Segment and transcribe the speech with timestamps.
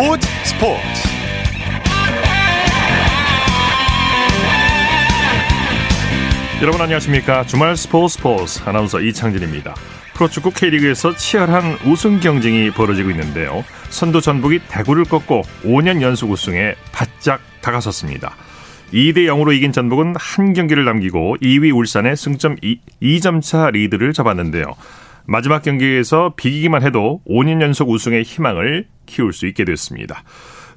[0.00, 0.80] 스포츠 스포츠.
[6.62, 7.44] 여러분 안녕하십니까?
[7.44, 8.62] 주말 스포츠 스포츠.
[8.64, 9.74] 아나운서 이창진입니다.
[10.14, 13.62] 프로축구 K리그에서 치열한 우승 경쟁이 벌어지고 있는데요.
[13.90, 18.36] 선두 전북이 대구를 꺾고 5년 연속 우승에 바짝 다가섰습니다.
[18.94, 24.64] 2대 0으로 이긴 전북은 한 경기를 남기고 2위 울산의 승점 2, 2점 차 리드를 잡았는데요
[25.26, 30.22] 마지막 경기에서 비기기만 해도 5년 연속 우승의 희망을 키울 수 있게 됐습니다.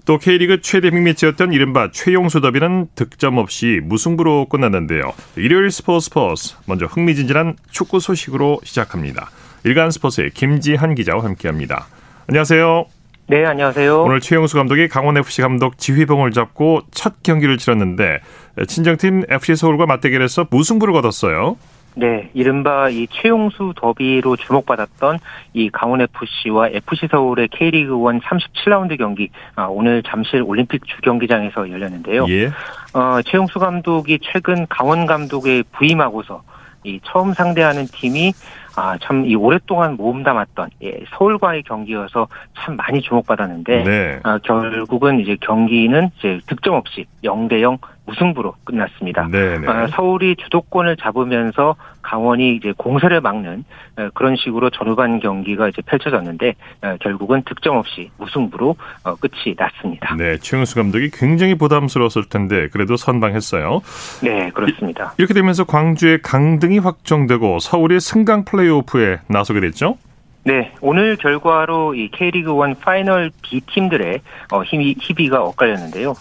[0.05, 5.13] 또 K리그 최대 빅매치였던 이른바 최용수 더비는 득점 없이 무승부로 끝났는데요.
[5.37, 9.29] 일요일 스포츠 스포츠 먼저 흥미진진한 축구 소식으로 시작합니다.
[9.63, 11.87] 일간 스포츠의 김지한 기자와 함께합니다.
[12.27, 12.85] 안녕하세요.
[13.27, 14.03] 네, 안녕하세요.
[14.03, 18.19] 오늘 최용수 감독이 강원FC 감독 지휘봉을 잡고 첫 경기를 치렀는데
[18.67, 21.55] 친정팀 FC 서울과 맞대결에서 무승부를 거뒀어요.
[21.95, 25.19] 네, 이른바 이 최용수 더비로 주목받았던
[25.53, 32.25] 이 강원 FC와 FC 서울의 K리그 1 37라운드 경기 아, 오늘 잠실 올림픽 주경기장에서 열렸는데요.
[32.29, 32.47] 예.
[32.93, 36.41] 어, 최용수 감독이 최근 강원 감독의 부임하고서
[36.85, 38.33] 이 처음 상대하는 팀이
[38.75, 42.27] 아, 참, 이 오랫동안 모험 담았던, 예, 서울과의 경기여서
[42.57, 44.19] 참 많이 주목받았는데, 네.
[44.23, 49.27] 아, 결국은 이제 경기는 이제 득점 없이 0대 0 무승부로 끝났습니다.
[49.31, 49.67] 네, 네.
[49.67, 53.63] 아, 서울이 주도권을 잡으면서 강원이 이제 공세를 막는
[53.97, 60.15] 어, 그런 식으로 전후반 경기가 이제 펼쳐졌는데 어, 결국은 득점 없이 무승부로 어, 끝이 났습니다.
[60.15, 63.81] 네, 최용수 감독이 굉장히 부담스러웠을 텐데 그래도 선방했어요.
[64.21, 65.13] 네, 그렇습니다.
[65.17, 69.97] 이렇게 되면서 광주의 강등이 확정되고 서울이 승강 플레이오프에 나서게 됐죠.
[70.45, 74.19] 네, 오늘 결과로 이 K리그 1 파이널 B 팀들의
[74.51, 76.13] 어, 희비, 희비가 엇갈렸는데요.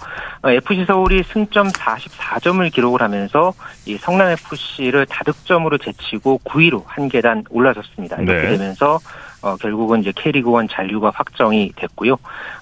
[0.42, 3.52] 어, FC 서울이 승점 44점을 기록을 하면서
[3.84, 8.16] 이 성남 FC를 다득점으로 제치고 9위로 한 계단 올라섰습니다.
[8.18, 8.56] 이렇게 네.
[8.56, 9.00] 되면서
[9.42, 12.14] 어, 결국은 이제 K리그 1 잔류가 확정이 됐고요.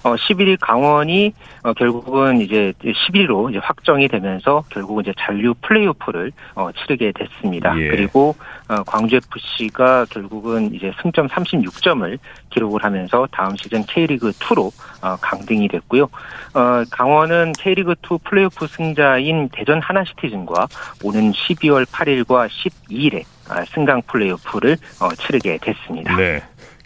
[0.03, 1.33] 어, 11위 강원이
[1.63, 7.79] 어, 결국은 이제 11위로 이제 확정이 되면서 결국은 이제 잔류 플레이오프를 어, 치르게 됐습니다.
[7.79, 7.89] 예.
[7.89, 8.35] 그리고
[8.67, 12.17] 어, 광주 FC가 결국은 이제 승점 36점을
[12.49, 14.71] 기록을 하면서 다음 시즌 K리그 2로
[15.01, 16.03] 어, 강등이 됐고요.
[16.03, 20.67] 어, 강원은 K리그 2 플레이오프 승자인 대전 하나시티즌과
[21.03, 26.15] 오는 12월 8일과 12일에 아, 승강 플레이오프를 어, 치르게 됐습니다.
[26.15, 26.41] 네.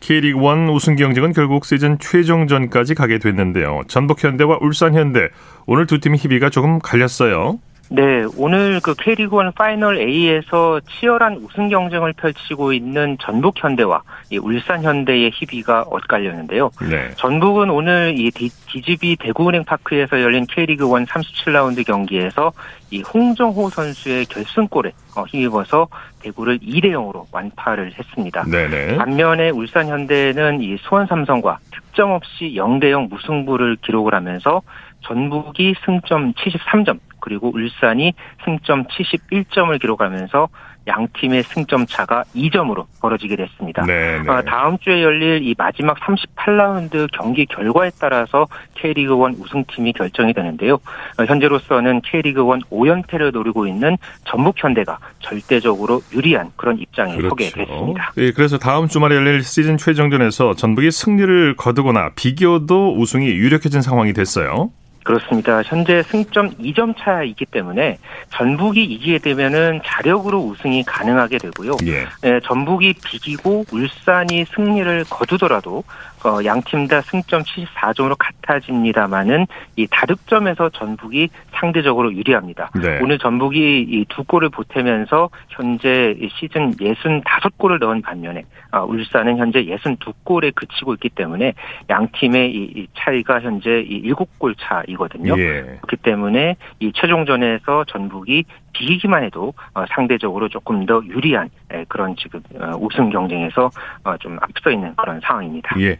[0.06, 3.82] K리그 1 우승 경쟁은 결국 시즌 최종전까지 가게 됐는데요.
[3.88, 5.30] 전북 현대와 울산 현대
[5.66, 7.58] 오늘 두 팀의 희비가 조금 갈렸어요.
[7.90, 14.02] 네, 오늘 그 K리그 1 파이널 A에서 치열한 우승 경쟁을 펼치고 있는 전북 현대와
[14.32, 16.72] 이 울산 현대의 희비가 엇갈렸는데요.
[16.90, 17.12] 네.
[17.16, 22.52] 전북은 오늘 이 디- DGB 대구은행 파크에서 열린 K리그 1 37라운드 경기에서
[22.90, 25.88] 이 홍정호 선수의 결승골에 어, 힘입어서
[26.22, 28.44] 대구를 2대 0으로 완파를 했습니다.
[28.46, 28.96] 네네.
[28.98, 34.64] 반면에 울산 현대는 이 수원 삼성과 득점 없이 0대 0 무승부를 기록을 하면서
[35.02, 38.14] 전북이 승점 73점 그리고 울산이
[38.46, 40.48] 승점 71점을 기록하면서
[40.88, 43.84] 양 팀의 승점 차가 2점으로 벌어지게 됐습니다.
[43.84, 44.30] 네네.
[44.30, 50.76] 어, 다음 주에 열릴 이 마지막 38라운드 경기 결과에 따라서 K리그 1 우승팀이 결정이 되는데요.
[51.18, 58.14] 어, 현재로서는 K리그 1 5연패를 노리고 있는 전북 현대가 절대적으로 유리한 그런 입장에 서게 됐습니다.
[58.18, 64.70] 예, 그래서 다음 주말에 열릴 시즌 최종전에서 전북이 승리를 거두거나 비교도 우승이 유력해진 상황이 됐어요.
[65.06, 65.62] 그렇습니다.
[65.62, 68.00] 현재 승점 2점 차이기 때문에
[68.32, 71.78] 전북이 이기게 되면은 자력으로 우승이 가능하게 되고요.
[71.86, 72.08] 예.
[72.24, 75.84] 예, 전북이 비기고 울산이 승리를 거두더라도
[76.26, 82.72] 어, 양팀 다 승점 74점으로 같아집니다만은 이 다득점에서 전북이 상대적으로 유리합니다.
[82.82, 83.00] 네.
[83.02, 89.66] 오늘 전북이 이 두 골을 보태면서 현재 이 시즌 65골을 넣은 반면에 아, 울산은 현재
[89.66, 91.54] 62골에 그치고 있기 때문에
[91.90, 95.38] 양 팀의 이, 이 차이가 현재 이 7골 차이거든요.
[95.38, 95.78] 예.
[95.82, 98.46] 그렇기 때문에 이 최종전에서 전북이
[98.80, 103.70] 비기기만 해도 어, 상대적으로 조금 더 유리한 에, 그런 지금 어, 우승 경쟁에서
[104.04, 105.76] 어, 좀 앞서 있는 그런 상황입니다.
[105.80, 105.98] 예.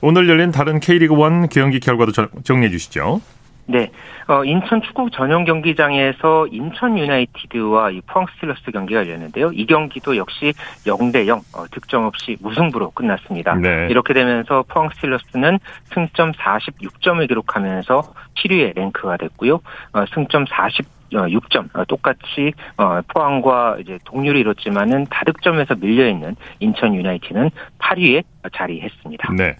[0.00, 3.20] 오늘 열린 다른 K리그 1 경기 결과도 정- 정리해 주시죠.
[3.66, 3.90] 네,
[4.28, 9.52] 어, 인천 축구 전용 경기장에서 인천 유나이티드와 이 포항 스틸러스 경기가 열렸는데요.
[9.54, 10.52] 이 경기도 역시
[10.84, 13.54] 0대 0 어, 득점 없이 무승부로 끝났습니다.
[13.54, 13.86] 네.
[13.88, 15.58] 이렇게 되면서 포항 스틸러스는
[15.94, 18.02] 승점 46점을 기록하면서
[18.34, 19.60] 7위에 랭크가 됐고요.
[19.94, 20.88] 어, 승점 40 어,
[21.22, 29.32] 6점 똑같이 어, 포항과 이제 동률을 이뤘지만은 다득점에서 밀려 있는 인천 유나이티드는 8위에 자리했습니다.
[29.34, 29.56] 네.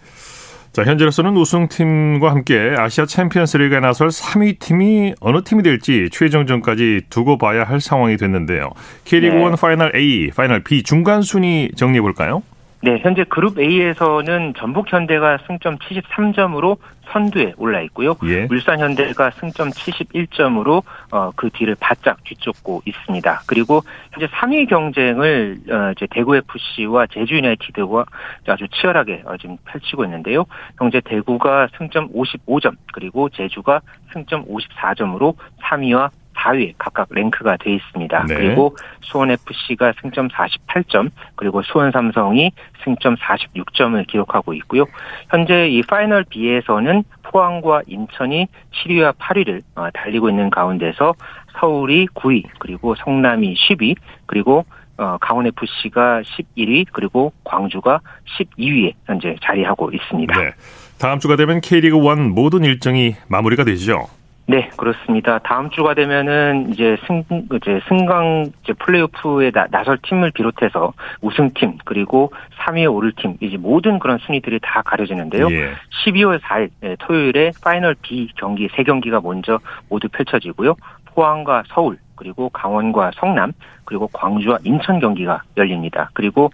[0.75, 7.39] 자, 현재로서는 우승팀과 함께 아시아 챔피언스 리그에 나설 3위 팀이 어느 팀이 될지 최종전까지 두고
[7.39, 8.71] 봐야 할 상황이 됐는데요.
[9.05, 9.45] K리그 네.
[9.45, 12.43] 1 파이널 A, 파이널 B 중간 순위 정리해 볼까요?
[12.85, 16.77] 네, 현재 그룹 A에서는 전북 현대가 승점 73점으로
[17.07, 18.15] 선두에 올라 있고요.
[18.25, 18.47] 예.
[18.51, 23.41] 울산 현대가 승점 71점으로 어, 그 뒤를 바짝 뒤쫓고 있습니다.
[23.47, 23.81] 그리고
[24.13, 28.05] 현재 3위 경쟁을 어, 이제 대구 FC와 제주 유나이티드가
[28.49, 30.45] 아주 치열하게 어, 지금 펼치고 있는데요.
[30.79, 33.81] 현재 대구가 승점 55점 그리고 제주가
[34.13, 38.27] 승점 54점으로 3위와 4위 각각 랭크가 돼 있습니다.
[38.29, 38.35] 네.
[38.35, 42.53] 그리고 수원 FC가 승점 48점, 그리고 수원 삼성이
[42.85, 44.87] 승점 46점을 기록하고 있고요.
[45.31, 51.15] 현재 이 파이널 B에서는 포항과 인천이 7위와 8위를 어, 달리고 있는 가운데서
[51.59, 53.97] 서울이 9위, 그리고 성남이 10위,
[54.27, 54.65] 그리고
[54.97, 58.01] 어, 강원 FC가 11위, 그리고 광주가
[58.39, 60.41] 12위에 현재 자리하고 있습니다.
[60.41, 60.51] 네.
[60.99, 64.07] 다음 주가 되면 K리그 1 모든 일정이 마무리가 되죠.
[64.46, 65.38] 네, 그렇습니다.
[65.38, 67.25] 다음 주가 되면은 이제 승
[67.55, 70.93] 이제 승강 이제 플레이오프에 나, 나설 팀을 비롯해서
[71.23, 75.49] 우승팀 그리고 3위에 오를 팀 이제 모든 그런 순위들이 다 가려지는데요.
[75.50, 75.73] 예.
[76.05, 80.75] 12월 4일 예, 토요일에 파이널 B 경기 세 경기가 먼저 모두 펼쳐지고요.
[81.15, 83.53] 포항과 서울 그리고 강원과 성남
[83.85, 86.11] 그리고 광주와 인천 경기가 열립니다.
[86.15, 86.51] 그리고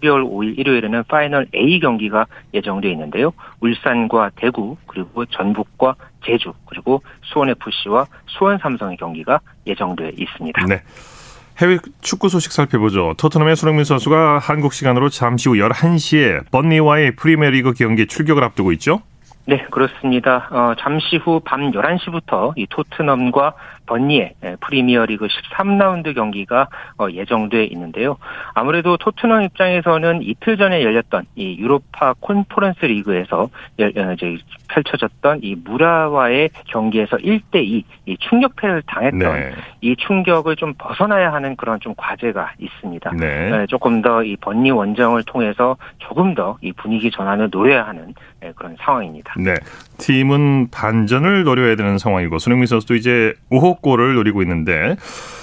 [0.00, 3.32] 12월 5일 일요일에는 파이널 A 경기가 예정되어 있는데요.
[3.60, 5.94] 울산과 대구 그리고 전북과
[6.24, 10.64] 제주 그리고 수원 FC와 수원 삼성의 경기가 예정되어 있습니다.
[10.66, 10.82] 네.
[11.58, 13.14] 해외 축구 소식 살펴보죠.
[13.18, 19.02] 토트넘의 손흥민 선수가 한국 시간으로 잠시 후 11시에 번니와의 프리미어리그 경기 출격을 앞두고 있죠.
[19.44, 20.48] 네, 그렇습니다.
[20.50, 23.54] 어, 잠시 후 밤 11시부터 이 토트넘과
[23.92, 26.68] 번니의 예, 프리미어리그 13라운드 경기가
[26.98, 28.16] 어, 예정돼 있는데요.
[28.54, 35.54] 아무래도 토트넘 입장에서는 이틀 전에 열렸던 이 유로파 콘퍼런스 리그에서 열, 어, 이제 펼쳐졌던 이
[35.62, 39.52] 무라와의 경기에서 1대2 이 충격패를 당했던 네.
[39.82, 43.10] 이 충격을 좀 벗어나야 하는 그런 좀 과제가 있습니다.
[43.12, 43.50] 네.
[43.50, 48.52] 네, 조금 더 이 번니 원정을 통해서 조금 더 이 분위기 전환을 노려야 하는 예,
[48.56, 49.34] 그런 상황입니다.
[49.38, 49.54] 네.
[49.98, 54.96] 팀은 반전을 노려야 되는 상황이고 손흥민 선수도 이제 5호 골을 노리고 있는데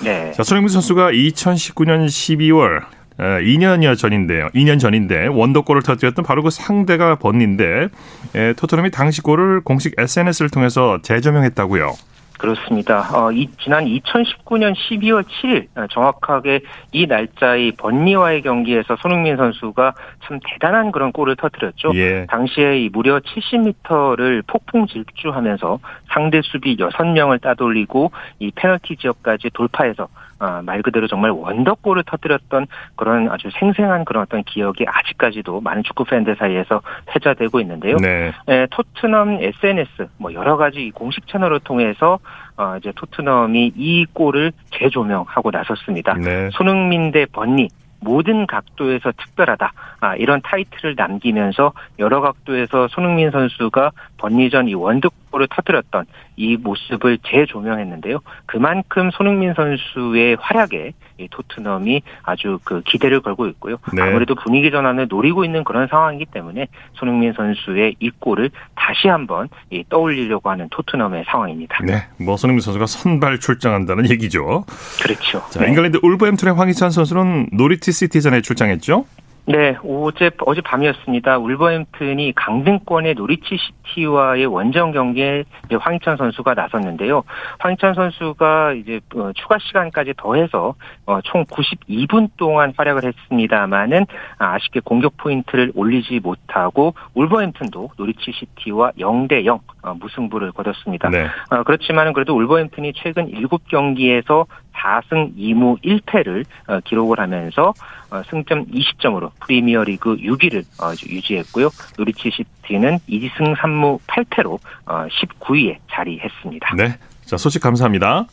[0.03, 0.31] 네.
[0.31, 2.85] 자, 손흥민 선수가 2019년 12월
[3.19, 4.47] 2년여 전인데요.
[4.55, 7.89] 2년 전인데 원더골을 터뜨렸던 바로 그 상대가 번니인데
[8.35, 11.93] 에, 토트넘이 당시 골을 공식 SNS를 통해서 재조명했다고요.
[12.39, 13.01] 그렇습니다.
[13.13, 16.61] 어, 이, 지난 2019년 12월 7일 어, 정확하게
[16.93, 19.93] 이 날짜의 번니와의 경기에서 손흥민 선수가
[20.23, 21.91] 참 대단한 그런 골을 터뜨렸죠.
[21.95, 22.25] 예.
[22.29, 25.79] 당시에 이 무려 70m를 폭풍 질주하면서
[26.13, 30.07] 상대 수비 6명을 따돌리고 이 페널티 지역까지 돌파해서
[30.39, 36.05] 아, 말 그대로 정말 원더골을 터뜨렸던 그런 아주 생생한 그런 어떤 기억이 아직까지도 많은 축구
[36.05, 36.81] 팬들 사이에서
[37.13, 37.97] 회자되고 있는데요.
[37.97, 38.31] 네.
[38.47, 42.19] 에, 토트넘 SNS 뭐 여러 가지 공식 채널을 통해서
[42.57, 46.13] 어, 이제 토트넘이 이 골을 재조명하고 나섰습니다.
[46.15, 46.49] 네.
[46.51, 47.67] 손흥민 대 번니
[48.01, 49.73] 모든 각도에서 특별하다.
[49.99, 56.05] 아, 이런 타이틀을 남기면서 여러 각도에서 손흥민 선수가 번니전 이 원득골을 터뜨렸던
[56.37, 58.19] 이 모습을 재조명했는데요.
[58.45, 60.93] 그만큼 손흥민 선수의 활약에 이
[61.31, 63.77] 토트넘이 아주 그 기대를 걸고 있고요.
[63.93, 64.01] 네.
[64.01, 69.83] 아무래도 분위기 전환을 노리고 있는 그런 상황이기 때문에 손흥민 선수의 이 골을 다시 한번 이
[69.89, 71.79] 떠올리려고 하는 토트넘의 상황입니다.
[71.83, 72.07] 네.
[72.17, 74.65] 뭐 손흥민 선수가 선발 출장한다는 얘기죠.
[75.01, 75.43] 그렇죠.
[75.49, 79.05] 자, 잉글랜드 울버햄튼의 황희찬 선수는 노리치 시티전에 출장했죠.
[79.49, 81.39] 네, 어제 어제 밤이었습니다.
[81.39, 87.23] 울버햄튼이 강등권의 노리치 시티와의 원정 경기에 황희찬 선수가 나섰는데요.
[87.57, 90.75] 황희찬 선수가 이제 어, 추가 시간까지 더해서
[91.07, 94.05] 어, 총 92분 동안 활약을 했습니다만은
[94.37, 101.09] 아쉽게 공격 포인트를 올리지 못하고 울버햄튼도 노리치 시티와 0대 0 어, 무승부를 거뒀습니다.
[101.09, 101.25] 네.
[101.49, 104.45] 어, 그렇지만은 그래도 울버햄튼이 최근 7경기에서
[104.75, 107.73] 4승 2무 1패를 어, 기록을 하면서
[108.11, 111.69] 어, 승점 20점으로 프리미어리그 6위를 어, 유지했고요.
[111.97, 116.75] 노리치 시티는 2승 3무 8패로 어, 19위에 자리했습니다.
[116.75, 116.97] 네.
[117.25, 118.25] 자, 소식 감사합니다.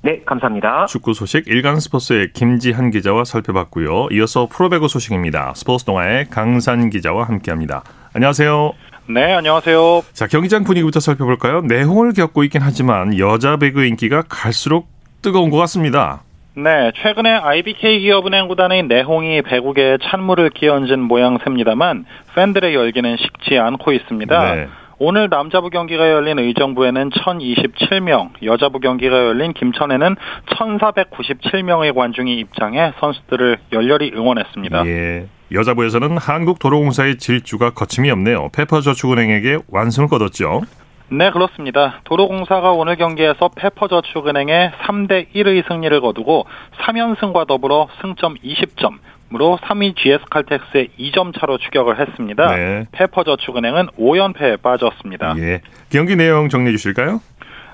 [0.00, 0.86] 네, 감사합니다.
[0.86, 4.08] 축구 소식 일간 스포츠의 김지한 기자와 살펴봤고요.
[4.12, 5.54] 이어서 프로배구 소식입니다.
[5.56, 7.82] 스포츠 동아의 강산 기자와 함께합니다.
[8.14, 8.72] 안녕하세요.
[9.10, 10.02] 네, 안녕하세요.
[10.12, 11.62] 자, 경기장 분위기부터 살펴볼까요?
[11.62, 14.88] 내홍을 겪고 있긴 하지만 여자 배구 인기가 갈수록
[15.22, 16.22] 뜨거운 것 같습니다.
[16.54, 24.54] 네, 최근에 IBK 기업은행 구단의 내홍이 배구계에 찬물을 끼얹은 모양새입니다만 팬들의 열기는 식지 않고 있습니다.
[24.54, 24.68] 네.
[25.00, 34.10] 오늘 남자부 경기가 열린 의정부에는 1027명, 여자부 경기가 열린 김천에는 1497명의 관중이 입장해 선수들을 열렬히
[34.16, 34.86] 응원했습니다.
[34.86, 35.28] 예.
[35.52, 38.48] 여자부에서는 한국도로공사의 질주가 거침이 없네요.
[38.52, 40.62] 페퍼저축은행에게 완승을 거뒀죠.
[41.10, 42.00] 네, 그렇습니다.
[42.04, 46.44] 도로공사가 오늘 경기에서 페퍼저축은행에 3대 1의 승리를 거두고
[46.80, 48.98] 3연승과 더불어 승점 20점,
[49.34, 52.56] 으로 3위 GS칼텍스의 2점 차로 추격을 했습니다.
[52.56, 52.86] 네.
[52.92, 55.34] 페퍼저축은행은 5연패에 빠졌습니다.
[55.38, 55.60] 예.
[55.90, 57.20] 경기 내용 정리해 주실까요?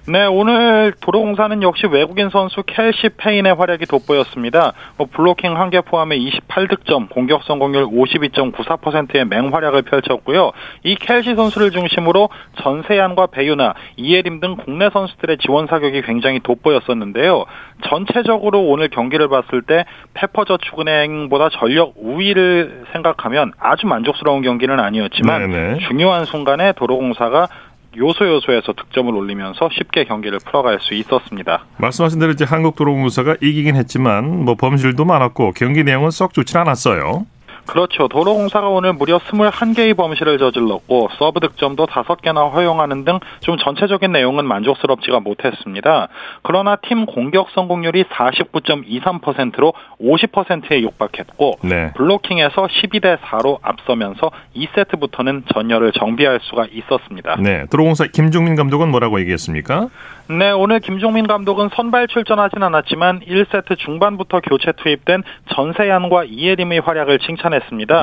[0.06, 4.74] 네, 오늘 도로공사는 역시 외국인 선수 켈시 페인의 활약이 돋보였습니다.
[4.98, 10.52] 뭐 블로킹 한 개 포함해 28득점, 공격 성공률 52.94%의 맹활약을 펼쳤고요.
[10.82, 12.28] 이 켈시 선수를 중심으로
[12.62, 17.46] 전세안과 배유나 이예림 등 국내 선수들의 지원 사격이 굉장히 돋보였었는데요.
[17.88, 25.78] 전체적으로 오늘 경기를 봤을 때 페퍼저축은행보다 전력 우위를 생각하면 아주 만족스러운 경기는 아니었지만 네네.
[25.88, 27.48] 중요한 순간에 도로공사가
[27.96, 31.64] 요소 요소에서 득점을 올리면서 쉽게 경기를 풀어갈 수 있었습니다.
[31.78, 37.26] 말씀하신 대로 이제 한국 도로공사가 이기긴 했지만 뭐 범실도 많았고 경기 내용은 썩 좋진 않았어요.
[37.66, 38.08] 그렇죠.
[38.08, 45.20] 도로공사가 오늘 무려 21개의 범실을 저질렀고 서브 득점도 5개나 허용하는 등 좀 전체적인 내용은 만족스럽지가
[45.20, 46.08] 못했습니다.
[46.42, 51.92] 그러나 팀 공격 성공률이 49.23%로 50%에 육박했고 네.
[51.94, 57.36] 블로킹에서 12대 4로 앞서면서 2세트부터는 전열을 정비할 수가 있었습니다.
[57.40, 57.66] 네.
[57.70, 59.88] 도로공사 김종민 감독은 뭐라고 얘기했습니까?
[60.26, 65.22] 네, 오늘 김종민 감독은 선발 출전하진 않았지만 1세트 중반부터 교체 투입된
[65.54, 67.53] 전세ян과 이예림의 활약을 칭찬했습니다.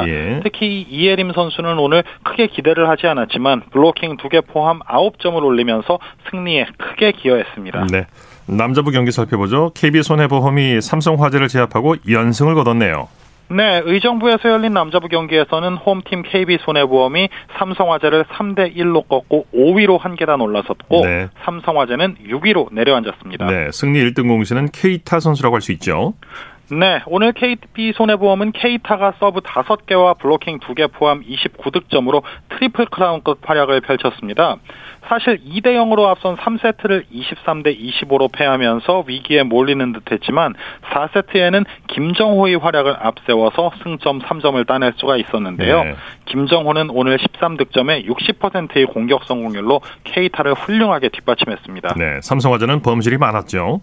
[0.08, 0.40] 예.
[0.44, 7.12] 특히 이예림 선수는 오늘 크게 기대를 하지 않았지만 블로킹 2개 포함 9점을 올리면서 승리에 크게
[7.14, 7.88] 기여했습니다.
[7.92, 8.06] 네.
[8.48, 9.72] 남자부 경기 살펴보죠.
[9.76, 13.08] KB손해보험이 삼성화재를 제압하고 연승을 거뒀네요.
[13.50, 17.28] 네, 의정부에서 열린 남자부 경기에서는 홈팀 KB손해보험이
[17.58, 21.28] 삼성화재를 3대 1로 꺾고 5위로 한 계단 올라섰고 네.
[21.44, 23.48] 삼성화재는 6위로 내려앉았습니다.
[23.48, 26.14] 네, 승리 1등 공신은 케이타 선수라고 할 수 있죠.
[26.74, 34.56] 네, 오늘 KB 손해보험은 케이타가 서브 5개와 블로킹 2개 포함 29득점으로 트리플 크라운급 활약을 펼쳤습니다.
[35.10, 40.54] 사실 2대 0으로 앞선 3세트를 23대 25로 패하면서 위기에 몰리는 듯했지만
[40.94, 45.84] 4세트에는 김정호의 활약을 앞세워서 승점 3점을 따낼 수가 있었는데요.
[45.84, 45.96] 네.
[46.24, 51.96] 김정호는 오늘 13득점에 60%의 공격 성공률로 케이타를 훌륭하게 뒷받침했습니다.
[51.98, 53.82] 네, 삼성화재는 범실이 많았죠.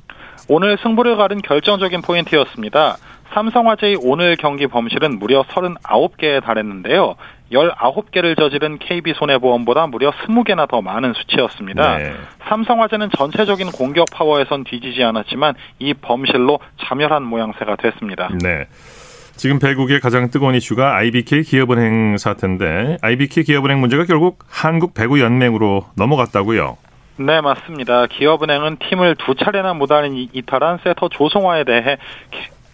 [0.49, 2.97] 오늘 승부를 가른 결정적인 포인트였습니다.
[3.35, 7.15] 삼성화재의 오늘 경기 범실은 무려 39개에 달했는데요.
[7.53, 11.99] 19개를 저지른 KB손해보험보다 무려 20개나 더 많은 수치였습니다.
[11.99, 12.13] 네.
[12.49, 18.29] 삼성화재는 전체적인 공격 파워에선 뒤지지 않았지만 이 범실로 자멸한 모양새가 됐습니다.
[18.43, 18.67] 네.
[19.37, 25.87] 지금 배국의 가장 뜨거운 이슈가 IBK 기업은행 사태인데 IBK 기업은행 문제가 결국 한국 배구 연맹으로
[25.97, 26.77] 넘어갔다고요.
[27.21, 28.07] 네, 맞습니다.
[28.07, 31.99] 기업은행은 팀을 두 차례나 무단 이탈한 세터 조성화에 대해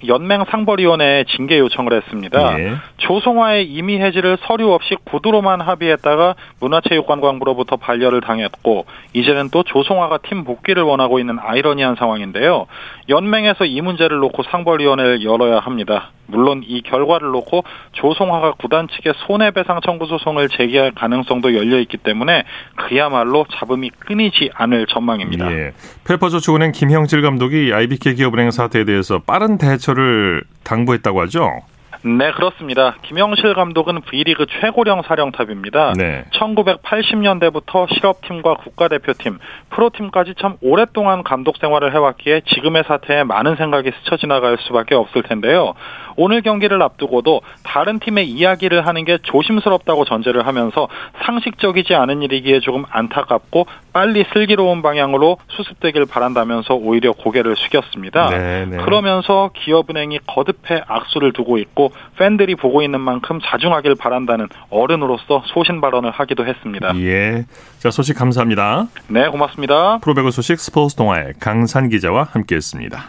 [0.07, 2.59] 연맹 상벌위원회에 징계 요청을 했습니다.
[2.61, 2.75] 예.
[2.99, 10.83] 조성화의 임의 해지를 서류 없이 구두로만 합의했다가 문화체육관광부로부터 반려를 당했고 이제는 또 조성화가 팀 복귀를
[10.83, 12.67] 원하고 있는 아이러니한 상황인데요.
[13.09, 16.11] 연맹에서 이 문제를 놓고 상벌위원회를 열어야 합니다.
[16.27, 22.45] 물론 이 결과를 놓고 조성화가 구단 측에 손해배상 청구 소송을 제기할 가능성도 열려 있기 때문에
[22.77, 25.53] 그야말로 잡음이 끊이지 않을 전망입니다.
[25.53, 25.73] 예.
[26.07, 31.63] 페퍼저축은행 김형질 감독이 IBK 기업은행 사태에 대해서 빠른 대처 를 당부했다고 하죠.
[32.07, 32.97] 네, 그렇습니다.
[33.01, 35.95] 김영실 감독은 V리그 최고령 사령탑입니다.
[35.97, 36.25] 네.
[36.35, 39.39] 1980년대부터 실업팀과 국가대표팀,
[39.71, 45.73] 프로팀까지 참 오랫동안 감독 생활을 해왔기에 지금의 사태에 많은 생각이 스쳐 지나갈 수밖에 없을 텐데요.
[46.17, 50.89] 오늘 경기를 앞두고도 다른 팀의 이야기를 하는 게 조심스럽다고 전제를 하면서
[51.25, 58.29] 상식적이지 않은 일이기에 조금 안타깝고 빨리 슬기로운 방향으로 수습되길 바란다면서 오히려 고개를 숙였습니다.
[58.29, 58.67] 네네.
[58.67, 58.77] 네.
[58.85, 66.11] 그러면서 기업은행이 거듭해 악수를 두고 있고 팬들이 보고 있는 만큼 자중하길 바란다는 어른으로서 소신 발언을
[66.11, 66.93] 하기도 했습니다.
[66.97, 67.45] 예.
[67.79, 68.89] 자, 소식 감사합니다.
[69.09, 69.99] 네, 고맙습니다.
[69.99, 73.05] 프로배구 소식 스포츠 동아의 강산 기자와 함께했습니다.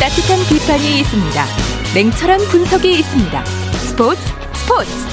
[0.00, 1.44] 따뜻한 비판이 있습니다.
[1.94, 3.44] 냉철한 분석이 있습니다.
[3.44, 5.09] 스포츠 스포츠.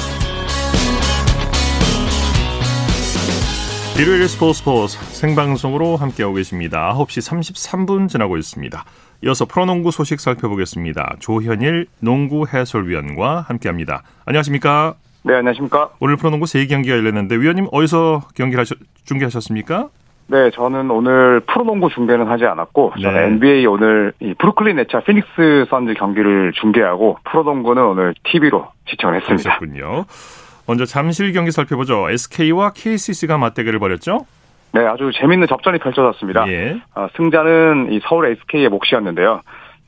[4.00, 6.94] 일요일 스포츠 스포츠 생방송으로 함께하고 계십니다.
[6.96, 8.84] 9시 33분 지나고 있습니다.
[9.24, 11.16] 이어서 프로농구 소식 살펴보겠습니다.
[11.18, 14.04] 조현일 농구 해설위원과 함께합니다.
[14.26, 14.94] 안녕하십니까?
[15.24, 15.90] 네, 안녕하십니까?
[16.00, 19.90] 오늘 프로농구 3경기가 열렸는데 위원님 어디서 경기를 하셨, 중계하셨습니까?
[20.28, 23.02] 네, 저는 오늘 프로농구 중계는 하지 않았고 네.
[23.02, 29.58] 저는 NBA 오늘 이 브루클린 네차 피닉스 선즈 경기를 중계하고 프로농구는 오늘 TV로 시청을 했습니다.
[29.58, 30.06] 그렇군요.
[30.68, 32.10] 먼저 잠실 경기 살펴보죠.
[32.10, 34.26] SK와 KCC가 맞대결을 벌였죠?
[34.74, 36.48] 네, 아주 재밌는 접전이 펼쳐졌습니다.
[36.50, 36.82] 예.
[36.94, 39.42] 어, 승자는 이 서울 SK의 몫이었는데요.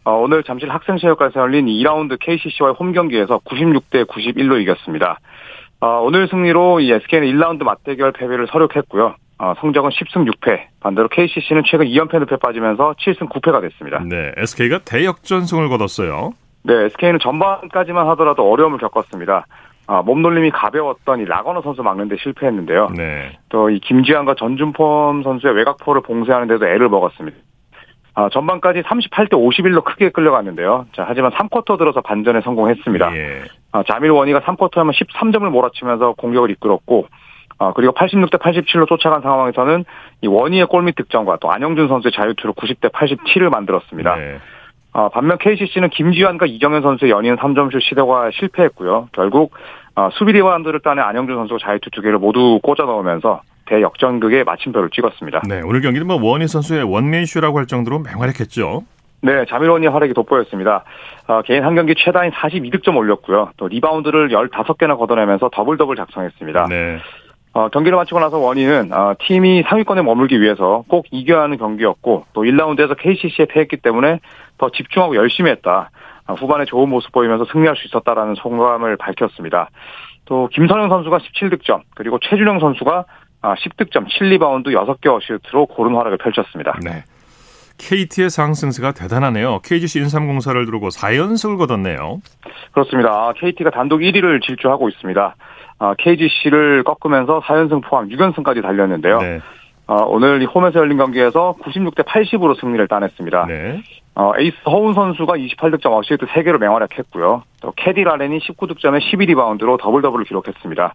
[0.05, 5.19] 어, 오늘 잠실 학생체육관에서 열린 2라운드 KCC와의 홈 경기에서 96대 91로 이겼습니다.
[5.81, 9.15] 어, 오늘 승리로 이 SK는 1라운드 맞대결 패배를 서력했고요.
[9.37, 10.67] 어, 성적은 10승 6패.
[10.79, 13.99] 반대로 KCC는 최근 2연패 늪에 빠지면서 7승 9패가 됐습니다.
[14.05, 16.33] 네, SK가 대역전승을 거뒀어요.
[16.63, 19.45] 네, SK는 전반까지만 하더라도 어려움을 겪었습니다.
[19.91, 22.89] 아, 몸놀림이 가벼웠던 이 라거너 선수 막는데 실패했는데요.
[22.95, 23.31] 네.
[23.49, 27.35] 또 이 김지한과 전준범 선수의 외곽포를 봉쇄하는데도 애를 먹었습니다.
[28.13, 30.85] 아, 전반까지 38대 51로 크게 끌려갔는데요.
[30.95, 33.15] 자, 하지만 3쿼터 들어서 반전에 성공했습니다.
[33.17, 33.41] 예.
[33.71, 37.07] 아, 자밀 워니가 3쿼터에만 13점을 몰아치면서 공격을 이끌었고,
[37.57, 39.85] 아, 그리고 86대 87로 쫓아간 상황에서는
[40.21, 44.15] 이 워니의 골밑 득점과 또 안영준 선수의 자유투로 90대 87을 만들었습니다.
[44.17, 44.37] 네.
[44.91, 49.09] 아, 반면 KCC는 김지완과 이정현 선수의 연이은 3점슛 시도가 실패했고요.
[49.13, 49.59] 결국 아,
[50.13, 55.41] 수비 리바운드를 따낸 안영준 선수가 자유투 두 개를 모두 꽂아 넣으면서 대역전극에 마침표를 찍었습니다.
[55.47, 58.83] 네, 오늘 경기는 뭐 워니 선수의 원맨쇼라고 할 정도로 맹활약했죠.
[59.21, 60.83] 네, 자밀 워니 활약이 돋보였습니다.
[61.27, 63.51] 어, 개인 한 경기 최다인 42득점 올렸고요.
[63.57, 66.67] 또 리바운드를 15개나 걷어내면서 더블 더블 작성했습니다.
[66.69, 66.99] 네.
[67.53, 72.43] 어, 경기를 마치고 나서 워니는 어, 팀이 상위권에 머물기 위해서 꼭 이겨야 하는 경기였고 또
[72.43, 74.19] 1라운드에서 KCC에 패했기 때문에
[74.57, 75.89] 더 집중하고 열심히 했다.
[76.29, 79.69] 어, 후반에 좋은 모습 보이면서 승리할 수 있었다라는 소감을 밝혔습니다.
[80.25, 83.05] 또 김선형 선수가 17득점 그리고 최준용 선수가
[83.41, 86.77] 10득점, 아, 7리바운드 6개 어시스트로 고른 활약을 펼쳤습니다.
[86.83, 87.03] 네.
[87.79, 89.59] KT의 상승세가 대단하네요.
[89.63, 92.21] KGC 인삼공사를 누르고 4연승을 거뒀네요.
[92.73, 93.31] 그렇습니다.
[93.37, 95.35] KT가 단독 1위를 질주하고 있습니다.
[95.97, 99.19] KGC를 아, 꺾으면서 4연승 포함 6연승까지 달렸는데요.
[99.19, 99.39] 네.
[99.87, 103.45] 어, 오늘 이 홈에서 열린 경기에서 96대 80으로 승리를 따냈습니다.
[103.47, 103.81] 네.
[104.15, 107.43] 어, 에이스 허훈 선수가 28득점 어시스트 3개로 맹활약했고요.
[107.61, 110.93] 또 캐디 라렌이 19득점에 12리바운드로 더블 더블을 기록했습니다.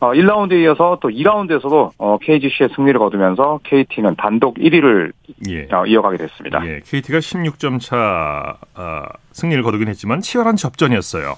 [0.00, 5.12] 어, 1라운드에 이어서 또 2라운드에서도 어, KGC에 승리를 거두면서 KT는 단독 1위를
[5.48, 5.66] 예.
[5.72, 6.64] 어, 이어가게 됐습니다.
[6.66, 9.02] 예, KT가 16점 차 어,
[9.32, 11.34] 승리를 거두긴 했지만 치열한 접전이었어요.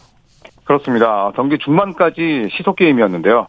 [0.64, 1.32] 그렇습니다.
[1.34, 3.46] 경기 중반까지 시속 게임이었는데요.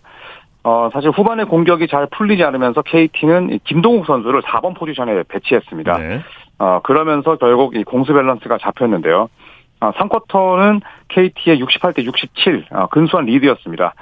[0.63, 5.97] 어, 사실 후반에 공격이 잘 풀리지 않으면서 KT는 김동욱 선수를 4번 포지션에 배치했습니다.
[5.97, 6.21] 네.
[6.59, 9.29] 어, 그러면서 결국 이 공수 밸런스가 잡혔는데요.
[9.81, 13.93] 어, 3쿼터는 KT의 68대 67, 어, 근소한 리드였습니다.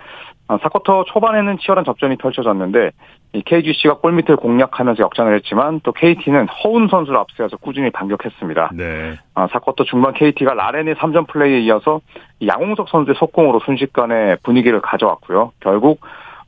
[0.47, 2.91] 어, 4쿼터 초반에는 치열한 접전이 펼쳐졌는데,
[3.33, 8.71] 이 KGC가 골밑을 공략하면서 역전을 했지만, 또 KT는 허운 선수를 앞세워서 꾸준히 반격했습니다.
[8.73, 9.17] 네.
[9.33, 12.01] 어, 4쿼터 중반 KT가 라렌의 3점 플레이에 이어서
[12.45, 15.53] 양홍석 선수의 속공으로 순식간에 분위기를 가져왔고요.
[15.61, 16.01] 결국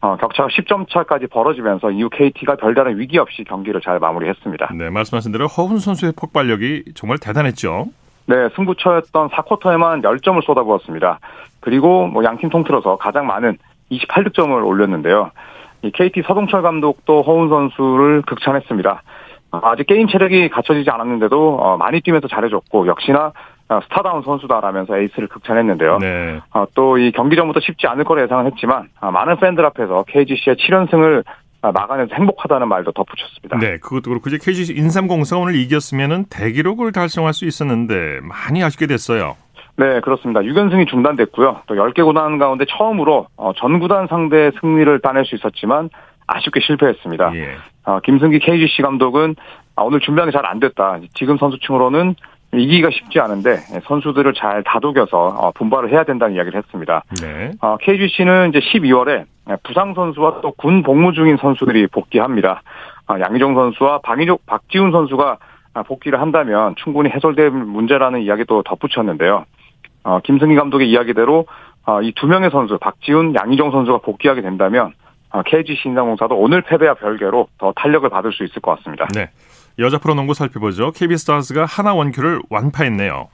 [0.04, 4.72] 어, 격차가 10점 차까지 벌어지면서 이후 KT가 별다른 위기 없이 경기를 잘 마무리했습니다.
[4.78, 7.86] 네, 말씀하신 대로 허훈 선수의 폭발력이 정말 대단했죠.
[8.26, 11.20] 네, 승부처였던 4쿼터에만 10점을 쏟아부었습니다.
[11.62, 13.58] 그리고 뭐 양팀 통틀어서 가장 많은
[13.92, 15.32] 28득점을 올렸는데요.
[15.84, 19.04] 이 KT 서동철 감독도 허훈 선수를 극찬했습니다.
[19.52, 23.32] 아직 게임 체력이 갖춰지지 않았는데도 어, 많이 뛰면서 잘해줬고 역시나 어,
[23.82, 26.00] 스타다운 선수다라면서 에이스를 극찬했는데요.
[26.00, 26.40] 네.
[26.52, 31.24] 어, 또이 경기 전부터 쉽지 않을 거라 예상을 했지만 아, 많은 팬들 앞에서 KGC의 7연승을
[31.62, 33.58] 막아내서 행복하다는 말도 덧붙였습니다.
[33.60, 39.38] 네, 그것도 그렇고 이제 KGC 인삼공사 오늘 이겼으면은 대기록을 달성할 수 있었는데 많이 아쉽게 됐어요.
[39.78, 40.42] 네, 그렇습니다.
[40.42, 41.62] 6연승이 중단됐고요.
[41.66, 45.90] 또 10개 구단 가운데 처음으로 전 구단 상대 승리를 따낼 수 있었지만
[46.28, 47.36] 아쉽게 실패했습니다.
[47.36, 47.56] 예.
[48.04, 49.36] 김승기 KGC 감독은
[49.76, 51.00] 아, 오늘 준비하기 잘안 됐다.
[51.16, 52.16] 지금 선수층으로는
[52.54, 57.04] 이기기가 쉽지 않은데 선수들을 잘 다독여서 어, 분발을 해야 된다는 이야기를 했습니다.
[57.22, 57.52] 네.
[57.62, 59.26] 어, KGC는 이제 12월에
[59.63, 62.62] 부상 선수와 또 군 복무 중인 선수들이 복귀합니다.
[63.10, 65.38] 어, 양희종 선수와 방희족 박지훈 선수가
[65.88, 69.46] 복귀를 한다면 충분히 해sol될 문제라는 이야기도 덧붙였는데요.
[70.24, 71.48] 김승희 감독의 이야기대로
[72.04, 74.94] 이 두 명의 선수 박지훈, 양희종 선수가 복귀하게 된다면
[75.46, 79.08] KGC 인상공사도 오늘 패배와 별개로 더 탄력을 받을 수 있을 것 같습니다.
[79.16, 79.30] 네.
[79.80, 80.92] 여자 프로농구 살펴보죠.
[80.92, 83.28] KB스타즈가 하나 원큐를 완파했네요.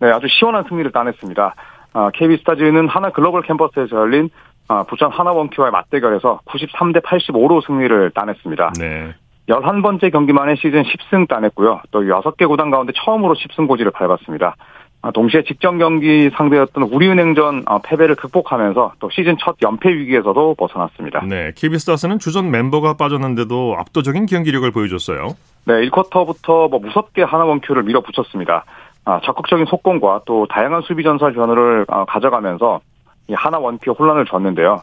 [0.00, 1.54] 네, 아주 시원한 승리를 따냈습니다.
[1.92, 4.30] 아, KB스타즈는 하나 글로벌 캠퍼스에서 열린
[4.68, 8.72] 아, 부천 하나 원큐와의 맞대결에서 93대 85로 승리를 따냈습니다.
[8.78, 9.14] 네.
[9.48, 11.80] 11번째 경기만에 시즌 10승 따냈고요.
[11.90, 14.54] 또 6개 구단 가운데 처음으로 10승 고지를 밟았습니다.
[15.02, 21.24] 아, 동시에 직전 경기 상대였던 우리은행전 어, 패배를 극복하면서 또 시즌 첫 연패 위기에서도 벗어났습니다.
[21.24, 25.36] 네, KB스타스는 주전 멤버가 빠졌는데도 압도적인 경기력을 보여줬어요.
[25.64, 28.64] 네, 1쿼터부터 뭐 무섭게 하나원큐를 밀어붙였습니다.
[29.06, 32.80] 아, 적극적인 속공과 또 다양한 수비 전술 변화를 어, 가져가면서
[33.28, 34.82] 이 하나 원큐 혼란을 줬는데요.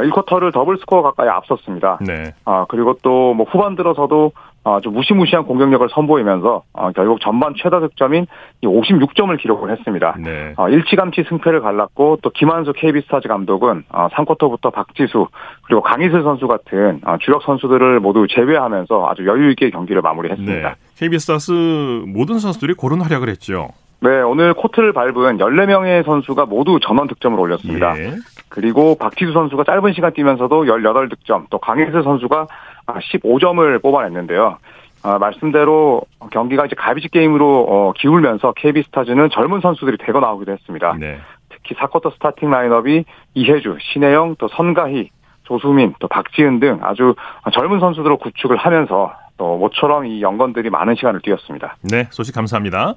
[0.00, 1.98] 1쿼터를 더블 스코어 가까이 앞섰습니다.
[2.00, 2.32] 네.
[2.44, 4.32] 아, 그리고 또 뭐 후반 들어서도
[4.64, 8.26] 어, 좀 무시무시한 공격력을 선보이면서 어, 결국 전반 최다 득점인
[8.62, 10.14] 56점을 기록을 했습니다.
[10.20, 10.54] 네.
[10.56, 15.26] 어, 일찌감치 승패를 갈랐고 또 김완수 KB스타즈 감독은 어, 3쿼터부터 박지수
[15.66, 20.68] 그리고 강이슬 선수 같은 어, 주력 선수들을 모두 제외하면서 아주 여유 있게 경기를 마무리했습니다.
[20.68, 20.74] 네.
[20.98, 23.68] KB스타즈 모든 선수들이 고른 활약을 했죠.
[24.02, 27.96] 네, 오늘 코트를 밟은 14명의 선수가 모두 전원 득점을 올렸습니다.
[27.98, 28.16] 예.
[28.48, 32.48] 그리고 박지수 선수가 짧은 시간 뛰면서도 18득점, 또 강희슬 선수가
[32.86, 34.58] 15점을 뽑아냈는데요.
[35.04, 40.96] 아, 말씀대로 경기가 이제 가비지 게임으로 어, 기울면서 KB스타즈는 젊은 선수들이 대거 나오기도 했습니다.
[40.98, 41.18] 네.
[41.48, 45.10] 특히 사쿼터 스타팅 라인업이 이혜주, 신혜영, 또 선가희,
[45.44, 47.14] 조수민, 또 박지은 등 아주
[47.52, 51.76] 젊은 선수들을 구축을 하면서 또 모처럼 이 연건들이 많은 시간을 뛰었습니다.
[51.82, 52.94] 네, 소식 감사합니다.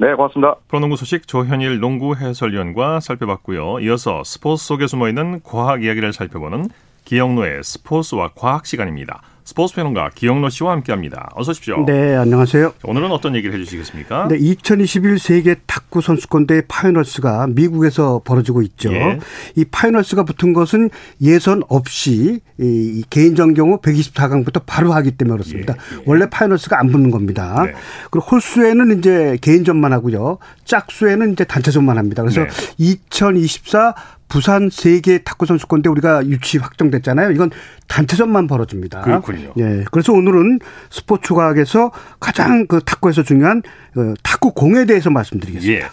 [0.00, 0.54] 네, 고맙습니다.
[0.68, 3.80] 프로농구 소식 조현일 농구 해설위원과 살펴봤고요.
[3.80, 6.68] 이어서 스포츠 속에 숨어 있는 과학 이야기를 살펴보는
[7.04, 9.20] 기영노의 스포츠와 과학 시간입니다.
[9.48, 11.30] 스포츠 평론가 기영노 씨와 함께합니다.
[11.34, 11.86] 어서 오십시오.
[11.86, 12.74] 네, 안녕하세요.
[12.84, 14.28] 오늘은 어떤 얘기를 해주시겠습니까?
[14.28, 18.92] 네, 2021 세계 탁구 선수권대회 파이널스가 미국에서 벌어지고 있죠.
[18.92, 19.18] 예.
[19.56, 20.90] 이 파이널스가 붙은 것은
[21.22, 25.76] 예선 없이 이 개인전 경우 124강부터 바로 하기 때문에 그렇습니다.
[25.94, 25.96] 예.
[25.96, 26.02] 예.
[26.04, 27.62] 원래 파이널스가 안 붙는 겁니다.
[27.64, 27.72] 네.
[28.10, 30.36] 그리고 홀수에는 이제 개인전만 하고요.
[30.66, 32.22] 짝수에는 이제 단체전만 합니다.
[32.22, 32.48] 그래서 네.
[32.76, 33.94] 2024
[34.28, 37.30] 부산 세계 탁구 선수권대 우리가 유치 확정됐잖아요.
[37.30, 37.50] 이건
[37.86, 39.00] 단체전만 벌어집니다.
[39.00, 39.52] 그렇군요.
[39.58, 39.84] 예.
[39.90, 40.60] 그래서 오늘은
[40.90, 43.62] 스포츠 과학에서 가장 그 탁구에서 중요한
[43.94, 45.86] 그 탁구 공에 대해서 말씀드리겠습니다.
[45.86, 45.88] 예.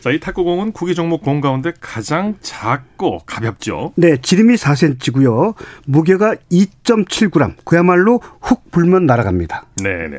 [0.00, 3.92] 자, 이 탁구공은 구기 종목 공 가운데 가장 작고 가볍죠.
[3.96, 5.54] 네, 지름이 4cm고요.
[5.86, 7.54] 무게가 2.7g.
[7.64, 9.64] 그야말로 훅 불면 날아갑니다.
[9.82, 10.18] 네, 네.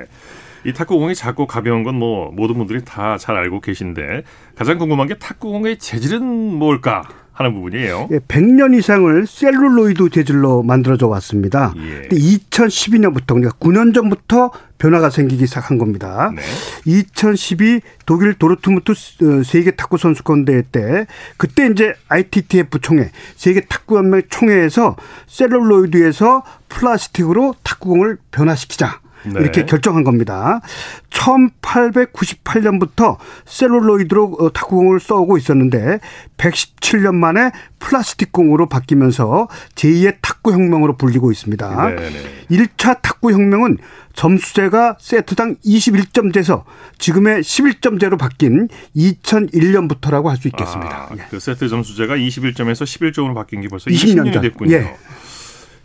[0.65, 4.23] 이 탁구공이 작고 가벼운 건 뭐 모든 분들이 다 잘 알고 계신데
[4.57, 7.03] 가장 궁금한 게 탁구공의 재질은 뭘까?
[7.37, 8.09] 하는 부분이에요.
[8.11, 11.71] 예, 100년 이상을 셀룰로이드 재질로 만들어져 왔습니다.
[11.77, 12.07] 예.
[12.09, 16.31] 2012년부터 그러니까 9년 전부터 변화가 생기기 시작한 겁니다.
[16.35, 16.41] 네.
[16.85, 21.05] 2012 독일 도르트문트 어, 세계 탁구 선수권 대회 때
[21.37, 24.95] 그때 이제 ITTF 총회 세계 탁구 연맹 총회에서
[25.27, 28.99] 셀룰로이드에서 플라스틱으로 탁구공을 변화시키자.
[29.23, 29.39] 네.
[29.41, 30.61] 이렇게 결정한 겁니다.
[31.09, 35.99] 1898년부터 셀룰로이드로 어, 탁구공을 써오고 있었는데
[36.37, 41.89] 117년 만에 플라스틱 공으로 바뀌면서 제2의 탁구 혁명으로 불리고 있습니다.
[41.95, 42.45] 네네.
[42.51, 43.77] 1차 탁구 혁명은
[44.13, 46.63] 점수제가 세트당 21점제에서
[46.97, 51.09] 지금의 11점제로 바뀐 2001년부터라고 할 수 있겠습니다.
[51.11, 54.75] 아, 그 세트 점수제가 21점에서 11점으로 바뀐 게 벌써 20년 20년이 됐군요.
[54.75, 54.95] 예.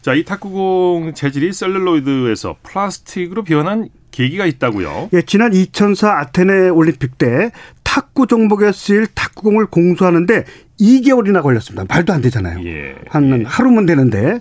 [0.03, 5.11] 자, 이 탁구공 재질이 셀룰로이드에서 플라스틱으로 변한 계기가 있다고요?
[5.12, 7.53] 예, 지난 2004 아테네 올림픽 때
[7.85, 10.45] 탁구 종목에 쓰일 탁구공을 공수하는데
[10.80, 11.85] 2개월이나 걸렸습니다.
[11.88, 12.58] 말도 안 되잖아요.
[12.64, 12.94] 예.
[13.08, 13.44] 한 예.
[13.46, 14.40] 하루면 되는데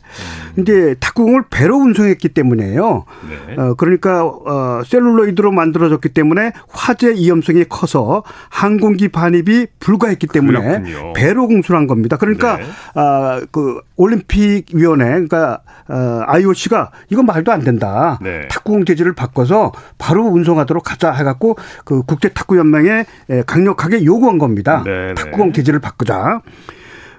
[0.57, 0.61] 음.
[0.61, 3.05] 이제 탁구공을 배로 운송했기 때문에요.
[3.47, 3.55] 네.
[3.61, 11.13] 어, 그러니까 어, 셀룰로이드로 만들어졌기 때문에 화재 위험성이 커서 항공기 반입이 불가했기 때문에 그렇군요.
[11.13, 12.17] 배로 공수한 겁니다.
[12.17, 12.63] 그러니까 네.
[12.95, 18.17] 아, 그 올림픽 위원회 그러니까 어, IOC가 이건 말도 안 된다.
[18.21, 18.47] 네.
[18.47, 23.05] 탁구공 재질을 바꿔서 바로 운송하도록 하자 해 갖고 그 국제 탁구 연맹에
[23.45, 24.81] 강력하게 요구한 겁니다.
[24.85, 25.13] 네, 네.
[25.13, 26.20] 탁구공 재질을 바꾸자.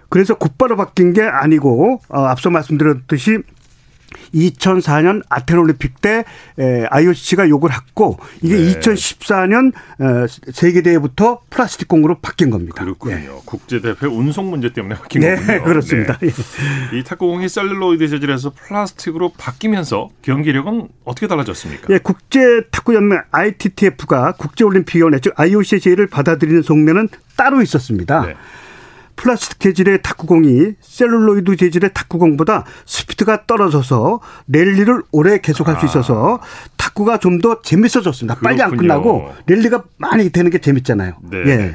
[0.09, 3.39] 그래서 곧바로 바뀐 게 아니고 어, 앞서 말씀드렸듯이
[4.35, 6.25] 2004년 아테네 올림픽 때
[6.91, 8.81] IOC가 욕을 했고 이게 네.
[8.81, 9.73] 2014년
[10.53, 12.83] 세계 대회부터 플라스틱 공으로 바뀐 겁니다.
[12.83, 13.17] 그렇군요.
[13.17, 13.29] 네.
[13.45, 15.65] 국제 대회 운송 문제 때문에 바뀐 네, 거군요.
[15.65, 16.19] 그렇습니다.
[16.19, 16.29] 네.
[16.93, 21.93] 이 탁구공이 셀룰로이드 재질에서 플라스틱으로 바뀌면서 경기력은 어떻게 달라졌습니까?
[21.95, 28.27] 예, 국제 탁구 연맹 ITTF가 국제 올림픽 위원회 즉 IOC의 제의를 받아들이는 속내는 따로 있었습니다.
[29.13, 29.23] 네.
[29.23, 35.81] 플라스틱 재질의 탁구공이 셀룰로이드 재질의 탁구공보다 스피드가 떨어져서 랠리를 오래 계속할 아.
[35.81, 36.41] 수 있어서
[36.77, 38.37] 탁구가 좀 더 재밌어졌습니다.
[38.37, 38.57] 그렇군요.
[38.57, 41.15] 빨리 안 끝나고 랠리가 많이 되는 게 재밌잖아요.
[41.31, 41.39] 네.
[41.47, 41.75] 예.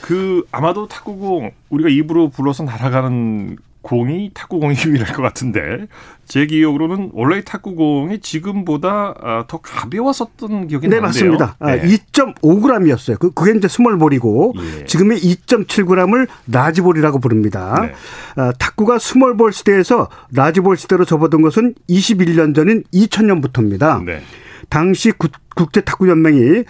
[0.00, 5.86] 그 아마도 탁구공 우리가 입으로 불어서 날아가는 공이 탁구공이 유일할 것 같은데
[6.24, 11.32] 제 기억으로는 원래 탁구공이 지금보다 아, 더 가벼웠었던 기억이 네, 나는데요.
[11.32, 11.56] 맞습니다.
[11.58, 11.82] 아, 네.
[12.12, 13.18] 2.5g이었어요.
[13.18, 14.84] 그, 그게 이제 스몰볼이고 예.
[14.86, 17.82] 지금의 2.7g을 라지볼이라고 부릅니다.
[17.82, 17.92] 네.
[18.36, 24.04] 아, 탁구가 스몰볼 시대에서 라지볼 시대로 접어든 것은 21년 전인 2000년부터입니다.
[24.04, 24.22] 네.
[24.72, 25.12] 당시
[25.54, 26.64] 국제 탁구 연맹이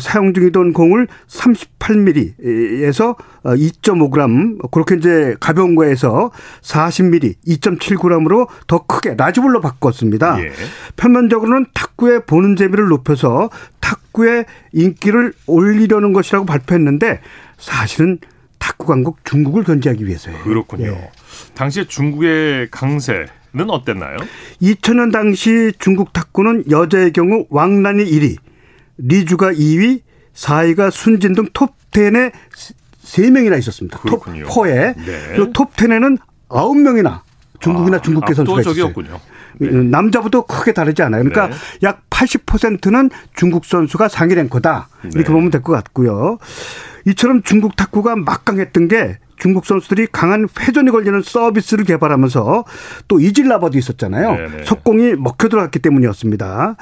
[0.00, 6.30] 사용 중이던 공을 38mm에서 2.5g 그렇게 이제 가벼운 거에서
[6.62, 10.40] 40mm, 2.7g으로 더 크게 라지볼로 바꿨습니다.
[10.40, 10.52] 예.
[10.96, 17.18] 표면적으로는 탁구의 보는 재미를 높여서 탁구의 인기를 올리려는 것이라고 발표했는데
[17.56, 18.18] 사실은
[18.60, 20.44] 탁구 강국 중국을 견제하기 위해서예요.
[20.44, 20.86] 그렇군요.
[20.86, 21.10] 예.
[21.54, 24.18] 당시에 중국의 강세 는 어땠나요?
[24.60, 28.36] 2000년 당시 중국 탁구는 여자의 경우 왕란이 1위,
[28.98, 30.02] 리주가 2위,
[30.34, 32.32] 4위가 순진 등 톱 10에
[33.02, 33.98] 3명이나 있었습니다.
[34.00, 34.44] 그렇군요.
[34.46, 34.94] 톱 4에.
[34.96, 35.22] 네.
[35.34, 37.20] 그리고 톱 10에는 9명이나
[37.60, 38.92] 중국이나 아, 중국계 선수가 있었어요.
[39.60, 39.70] 네.
[39.70, 41.24] 남자부터 크게 다르지 않아요.
[41.24, 41.54] 그러니까 네.
[41.84, 44.88] 약 80%는 중국 선수가 상위 랭커다.
[45.04, 45.24] 이렇게 네.
[45.24, 46.38] 보면 될 것 같고요.
[47.06, 52.64] 이처럼 중국 탁구가 막강했던 게 중국 선수들이 강한 회전이 걸리는 서비스를 개발하면서
[53.06, 54.32] 또 이질러버도 있었잖아요.
[54.32, 54.64] 네네.
[54.64, 56.76] 속공이 먹혀 들어갔기 때문이었습니다.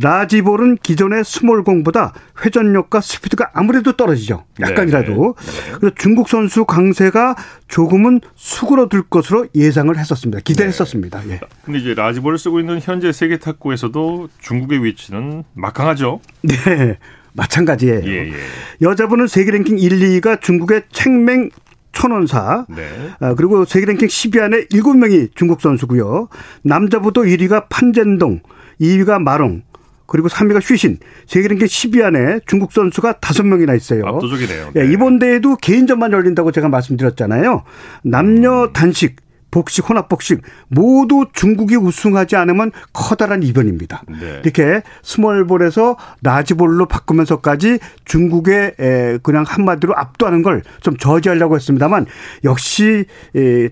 [0.00, 2.12] 라지볼은 기존의 스몰공보다
[2.44, 4.44] 회전력과 스피드가 아무래도 떨어지죠.
[4.60, 5.34] 약간이라도.
[5.78, 7.34] 그래서 중국 선수 강세가
[7.68, 10.40] 조금은 수그러들 것으로 예상을 했었습니다.
[10.40, 11.22] 기대했었습니다.
[11.26, 11.34] 네.
[11.34, 11.40] 예.
[11.64, 16.20] 근데 이제 라지볼을 쓰고 있는 현재 세계 탁구에서도 중국의 위치는 막강하죠.
[16.42, 16.98] 네.
[17.36, 18.00] 마찬가지예요.
[18.04, 18.32] 예, 예.
[18.80, 21.50] 여자부는 세계 랭킹 1, 2위가 중국의 첸멍
[21.96, 22.66] 쑨잉사.
[22.68, 22.84] 네.
[23.20, 26.28] 아, 그리고 세계 랭킹 10위 안에 7명이 중국 선수고요.
[26.62, 28.40] 남자부도 1위가 판젠동,
[28.80, 29.62] 2위가 마롱,
[30.06, 30.98] 그리고 3위가 슈신.
[31.26, 34.04] 세계 랭킹 10위 안에 중국 선수가 5명이나 있어요.
[34.06, 34.70] 압도적이네요.
[34.74, 34.84] 네.
[34.84, 34.92] 네.
[34.92, 37.64] 이번 대회도 개인전만 열린다고 제가 말씀드렸잖아요.
[38.02, 39.16] 남녀 단식
[39.56, 44.02] 복식, 혼합복식 모두 중국이 우승하지 않으면 커다란 이변입니다.
[44.20, 44.42] 네.
[44.44, 48.74] 이렇게 스몰볼에서 라지볼로 바꾸면서까지 중국이
[49.22, 52.04] 그냥 한마디로 압도하는 걸 좀 저지하려고 했습니다만
[52.44, 53.06] 역시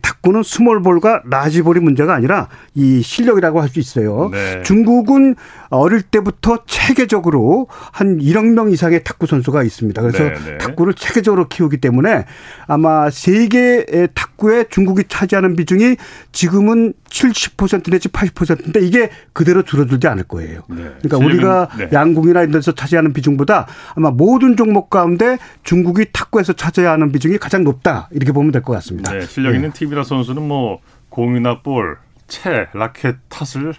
[0.00, 4.30] 탁구는 스몰볼과 라지볼이 문제가 아니라 이 실력이라고 할 수 있어요.
[4.32, 4.62] 네.
[4.62, 5.34] 중국은
[5.76, 10.02] 어릴 때부터 체계적으로 한 1억 명 이상의 탁구 선수가 있습니다.
[10.02, 10.58] 그래서 네, 네.
[10.58, 12.24] 탁구를 체계적으로 키우기 때문에
[12.66, 15.96] 아마 세계 탁구에 중국이 차지하는 비중이
[16.32, 20.62] 지금은 70% 내지 80%인데 이게 그대로 줄어들지 않을 거예요.
[20.68, 20.90] 네.
[21.02, 21.88] 그러니까 우리가 네.
[21.92, 27.62] 양궁이나 이런 데서 차지하는 비중보다 아마 모든 종목 가운데 중국이 탁구에서 차지해야 하는 비중이 가장
[27.64, 29.12] 높다 이렇게 보면 될 것 같습니다.
[29.12, 33.74] 네, 실력 있는 팀이나 선수는 뭐 공이나 볼, 채, 라켓 탓을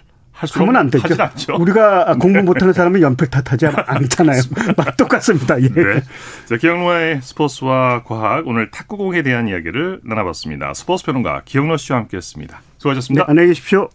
[0.52, 1.22] 그러면 안 되죠.
[1.22, 1.56] 않죠.
[1.58, 4.42] 우리가 공부 못하는 사람은 연필 탓하지 않잖아요.
[4.98, 5.60] 똑같습니다.
[5.62, 5.68] 예.
[5.68, 6.02] 네.
[6.46, 10.74] 자, 기영로의 스포츠와 과학 오늘 탁구공에 대한 이야기를 나눠봤습니다.
[10.74, 12.60] 스포츠 평론가 기영로 씨와 함께했습니다.
[12.78, 13.24] 수고하셨습니다.
[13.24, 13.88] 네, 안녕히 계십시오.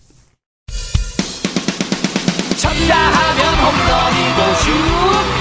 [2.58, 4.54] 쳤다 하면 홈런이고
[5.36, 5.40] 슛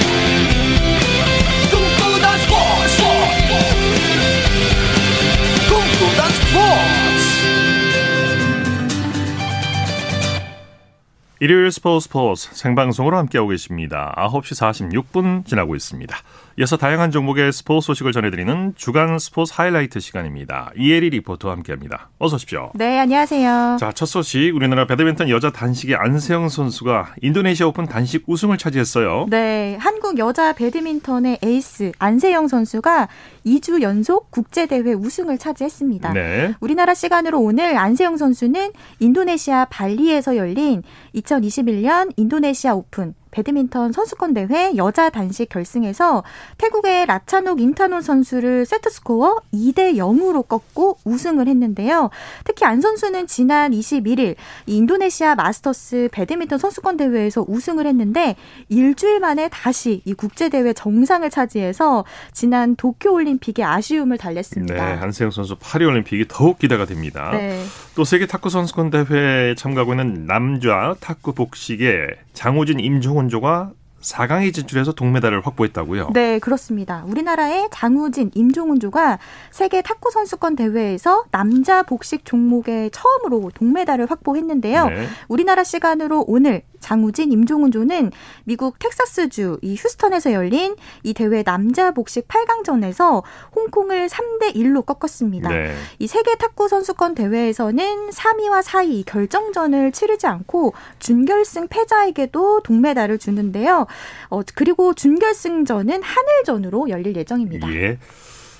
[11.43, 14.13] 일요일 스포츠 스포츠 생방송으로 함께하고 계십니다.
[14.15, 16.15] 9시 46분 지나고 있습니다.
[16.61, 20.71] 이어서 다양한 종목의 스포츠 소식을 전해드리는 주간 스포츠 하이라이트 시간입니다.
[20.77, 22.11] 이혜리 리포터와 함께합니다.
[22.19, 22.69] 어서 오십시오.
[22.75, 23.77] 네, 안녕하세요.
[23.79, 29.25] 자, 첫 소식 우리나라 배드민턴 여자 단식의 안세영 선수가 인도네시아 오픈 단식 우승을 차지했어요.
[29.31, 33.07] 네, 한국 여자 배드민턴의 에이스 안세영 선수가
[33.43, 36.13] 2주 연속 국제대회 우승을 차지했습니다.
[36.13, 36.53] 네.
[36.59, 38.69] 우리나라 시간으로 오늘 안세영 선수는
[38.99, 40.83] 인도네시아 발리에서 열린
[41.15, 46.23] 2021년 인도네시아 오픈 배드민턴 선수권 대회 여자 단식 결승에서
[46.57, 52.09] 태국의 라차녹 인타논 선수를 세트 스코어 2대 0으로 꺾고 우승을 했는데요.
[52.43, 58.35] 특히 안 선수는 지난 21일 인도네시아 마스터스 배드민턴 선수권 대회에서 우승을 했는데
[58.69, 64.73] 일주일 만에 다시 이 국제 대회 정상을 차지해서 지난 도쿄 올림픽의 아쉬움을 달랬습니다.
[64.73, 67.31] 네, 한세영 선수 파리 올림픽이 더욱 기대가 됩니다.
[67.31, 67.63] 네.
[67.93, 75.45] 또 세계 탁구 선수권 대회에 참가하고 있는 남자 탁구 복식의 장호진 임종훈조가 4강에 진출해서 동메달을
[75.45, 76.11] 확보했다고요?
[76.13, 77.03] 네, 그렇습니다.
[77.07, 79.19] 우리나라의 장우진, 임종훈조가
[79.51, 84.89] 세계 탁구 선수권 대회에서 남자 복식 종목에 처음으로 동메달을 확보했는데요.
[84.89, 85.07] 네.
[85.27, 88.11] 우리나라 시간으로 오늘 장우진, 임종훈조는
[88.43, 93.23] 미국 텍사스주 이 휴스턴에서 열린 이 대회 남자 복식 8강전에서
[93.55, 95.49] 홍콩을 3대 1로 꺾었습니다.
[95.49, 95.75] 네.
[95.99, 103.85] 이 세계 탁구 선수권 대회에서는 3위와 4위 결정전을 치르지 않고 준결승 패자에게도 동메달을 주는데요.
[104.29, 107.73] 어, 그리고 준결승전은 한일전으로 열릴 예정입니다.
[107.73, 107.97] 예.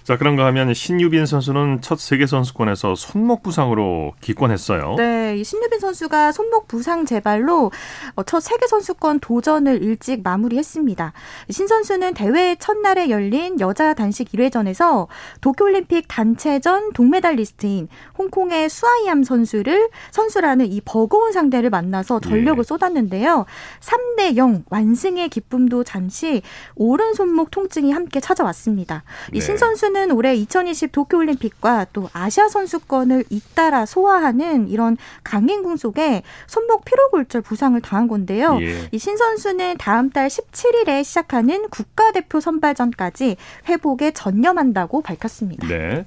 [0.04, 4.96] 자, 그런가 하면 신유빈 선수는 첫 세계 선수권에서 손목 부상으로 기권했어요.
[4.98, 7.72] 네, 이 신유빈 선수가 손목 부상 재발로
[8.16, 11.14] 어, 첫 세계 선수권 도전을 일찍 마무리했습니다.
[11.50, 15.08] 신 선수는 대회 첫날에 열린 여자 단식 1회전에서
[15.42, 17.88] 도쿄올림픽 단체전 동메달리스트인
[18.18, 22.64] 홍콩의 수아이암 선수를 선수라는 이 버거운 상대를 만나서 전력을 예.
[22.64, 23.46] 쏟았는데요.
[23.82, 26.42] 3대 0 완승의 기쁨도 잠시
[26.76, 29.04] 오른 손목 통증이 함께 찾아왔습니다.
[29.34, 29.58] 이신 네.
[29.58, 37.42] 선수 는 올해 2020 도쿄올림픽과 또 아시아 선수권을 잇따라 소화하는 이런 강행군 속에 손목 피로골절
[37.42, 38.58] 부상을 당한 건데요.
[38.62, 38.88] 예.
[38.94, 43.36] 이신 선수는 다음 달 17일에 시작하는 국가대표 선발전까지
[43.68, 45.68] 회복에 전념한다고 밝혔습니다.
[45.68, 46.06] 네.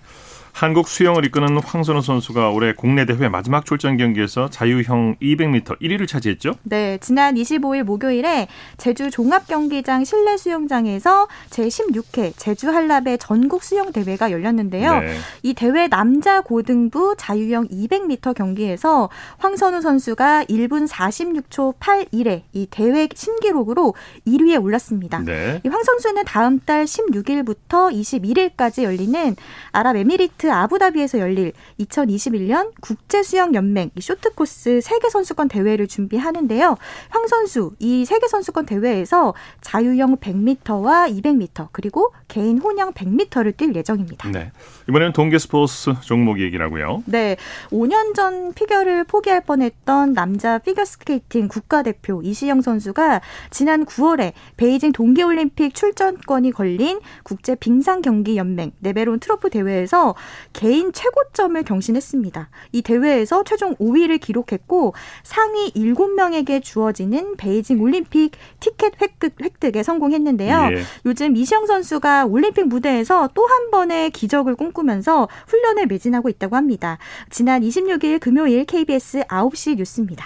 [0.54, 6.52] 한국 수영을 이끄는 황선우 선수가 올해 국내 대회 마지막 출전 경기에서 자유형 200m 1위를 차지했죠?
[6.62, 14.30] 네, 지난 25일 목요일에 제주 종합 경기장 실내 수영장에서 제16회 제주 한라배 전국 수영 대회가
[14.30, 15.00] 열렸는데요.
[15.00, 15.16] 네.
[15.42, 23.94] 이 대회 남자 고등부 자유형 200m 경기에서 황선우 선수가 1분 46초 81의 이 대회 신기록으로
[24.24, 25.18] 1위에 올랐습니다.
[25.18, 25.60] 네.
[25.66, 29.34] 이황 선수는 다음 달 16일부터 21일까지 열리는
[29.72, 36.76] 아랍에미리트 에미트 아부다비에서 열릴 2021년 국제수영연맹 쇼트코스 세계선수권 대회를 준비하는데요.
[37.08, 44.30] 황 선수 이 세계선수권 대회에서 자유형 100m와 200m 그리고 개인 혼영 100m를 뛸 예정입니다.
[44.30, 44.52] 네.
[44.88, 47.02] 이번에는 동계 스포츠 종목 얘기라고요.
[47.06, 47.36] 네.
[47.70, 56.52] 5년 전 피겨를 포기할 뻔했던 남자 피겨스케이팅 국가대표 이시형 선수가 지난 9월에 베이징 동계올림픽 출전권이
[56.52, 60.14] 걸린 국제 빙상 경기 연맹 네벨혼 트로피 대회에서
[60.52, 62.48] 개인 최고점을 경신했습니다.
[62.72, 70.68] 이 대회에서 최종 5위를 기록했고 상위 7명에게 주어지는 베이징 올림픽 티켓 획득, 획득에 성공했는데요.
[70.72, 70.82] 예.
[71.06, 76.98] 요즘 이시형 선수가 올림픽 무대에서 또 한 번의 기적을 꿈꾸면서 훈련을 매진하고 있다고 합니다.
[77.30, 80.24] 지난 26일 금요일 KBS 9시 뉴스입니다.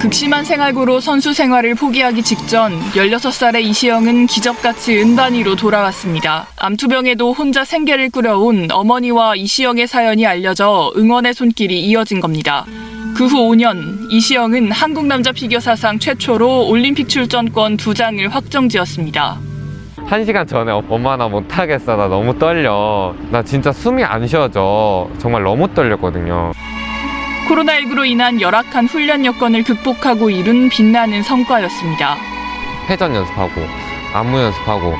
[0.00, 6.46] 극심한 생활고로 선수 생활을 포기하기 직전 16살의 이시영은 기적같이 은단위로 돌아왔습니다.
[6.58, 12.64] 암투병에도 혼자 생계를 꾸려온 어머니와 이시영의 사연이 알려져 응원의 손길이 이어진 겁니다.
[13.14, 19.38] 그 후 5년 이시영은 한국 남자 피겨 사상 최초로 올림픽 출전권 두 장을 확정지었습니다.
[20.06, 25.42] 한 시간 전에 엄마 나 못하겠어 나 너무 떨려 나 진짜 숨이 안 쉬어져 정말
[25.42, 26.52] 너무 떨렸거든요
[27.50, 32.16] 코로나19로 인한 열악한 훈련 여건을 극복하고 이룬 빛나는 성과였습니다.
[32.88, 33.62] 회전 연습하고
[34.14, 34.94] 안무 연습하고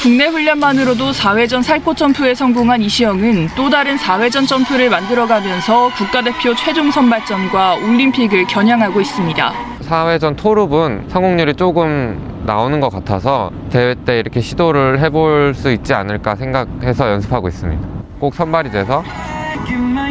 [0.00, 7.74] 국내 훈련만으로도 4회전 살포 점프에 성공한 이시영은 또 다른 4회전 점프를 만들어가면서 국가대표 최종 선발전과
[7.74, 9.52] 올림픽을 겨냥하고 있습니다.
[9.80, 16.36] 4회전 토룹은 성공률이 조금 나오는 것 같아서 대회 때 이렇게 시도를 해볼 수 있지 않을까
[16.36, 17.88] 생각해서 연습하고 있습니다.
[18.20, 19.02] 꼭 선발이 돼서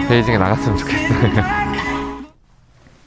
[0.07, 1.67] 베이징에 나갔으면 좋겠어요.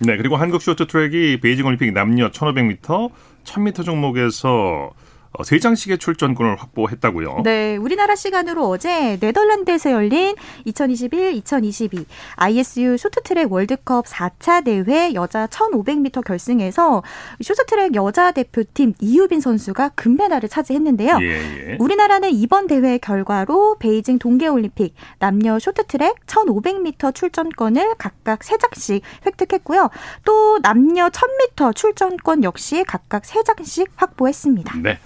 [0.01, 3.11] 네, 그리고 한국 쇼트 트랙이 베이징 올림픽 남녀 1500m,
[3.45, 4.91] 1000m 종목에서
[5.33, 7.43] 어, 세 장씩의 출전권을 확보했다고요.
[7.45, 10.35] 네, 우리나라 시간으로 어제 네덜란드에서 열린
[10.67, 17.05] 2021-2022 ISU 쇼트트랙 월드컵 4차 대회 여자 1,500m 결승에서
[17.41, 21.19] 쇼트트랙 여자 대표팀 이유빈 선수가 금메달을 차지했는데요.
[21.23, 21.77] 예, 예.
[21.79, 29.91] 우리나라는 이번 대회 결과로 베이징 동계올림픽 남녀 쇼트트랙 1,500m 출전권을 각각 3장씩 획득했고요.
[30.25, 34.77] 또 남녀 1,000m 출전권 역시 각각 3장씩 확보했습니다.
[34.83, 34.99] 네.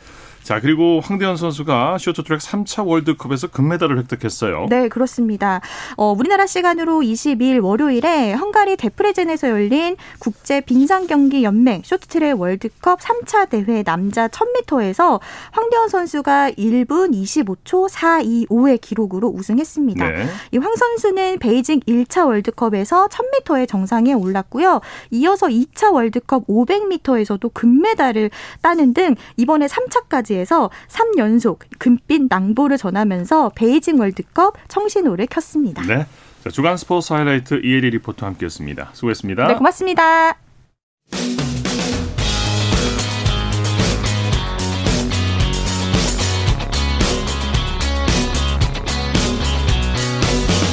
[0.45, 4.67] 자, 그리고 황대현 선수가 쇼트트랙 3차 월드컵에서 금메달을 획득했어요.
[4.69, 5.63] 네, 그렇습니다.
[5.97, 13.49] 어, 우리나라 시간으로 22일 월요일에 헝가리 데프레젠에서 열린 국제 빙상 경기 연맹 쇼트트랙 월드컵 3차
[13.49, 15.19] 대회 남자 1000m에서
[15.53, 20.07] 황대헌 선수가 1분 25초 425의 기록으로 우승했습니다.
[20.07, 20.27] 네.
[20.53, 24.83] 이황 선수는 베이징 1차 월드컵에서 1000m의 정상에 올랐고요.
[25.11, 28.31] 이어서 2차 월드컵 500m에서도 금메달을
[28.61, 35.83] 따는 등 이번에 3차까지 스포츠에서 3연속 금빛 낭보를 전하면서 베이징 월드컵 청신호를 켰습니다.
[35.83, 36.07] 네.
[36.42, 38.90] 자, 주간 스포츠 하이라이트 이혜리 리포터 함께했습니다.
[38.92, 39.47] 수고했습니다.
[39.49, 40.37] 네, 고맙습니다.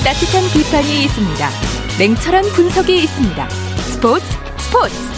[0.03, 1.49] 따뜻한 비판이 있습니다.
[1.99, 3.49] 냉철한 분석이 있습니다.
[3.49, 4.25] 스포츠
[4.57, 5.10] 스포츠.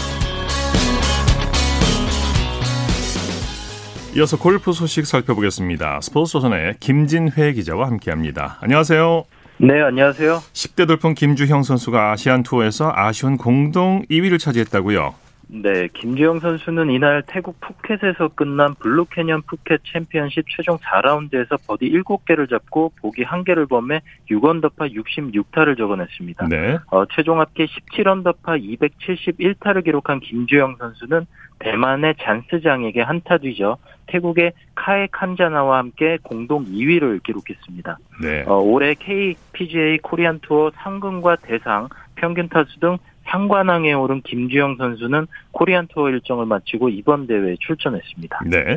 [4.16, 6.00] 이어서 골프 소식 살펴보겠습니다.
[6.00, 8.58] 스포츠조선의 김진회 기자와 함께합니다.
[8.60, 9.24] 안녕하세요.
[9.56, 10.40] 네, 안녕하세요.
[10.52, 15.14] 10대 돌풍 김주형 선수가 아시안 투어에서 아쉬운 공동 2위를 차지했다고요.
[15.48, 22.92] 네, 김주형 선수는 이날 태국 푸켓에서 끝난 블루캐년 푸켓 챔피언십 최종 4라운드에서 버디 7개를 잡고
[23.00, 26.48] 보기 1개를 범해 6언더파 66타를 적어냈습니다.
[26.48, 26.78] 네.
[26.90, 31.26] 어, 최종 합계 17언더파 271타를 기록한 김주영 선수는
[31.58, 37.98] 대만의 잔스장에게 한타 뒤져 태국의 카에 칸자나와 함께 공동 2위를 기록했습니다.
[38.22, 38.44] 네.
[38.46, 45.88] 어, 올해 KPGA 코리안 투어 상금과 대상, 평균 타수 등 상관왕에 오른 김주영 선수는 코리안
[45.88, 48.40] 투어 일정을 마치고 이번 대회에 출전했습니다.
[48.46, 48.76] 네.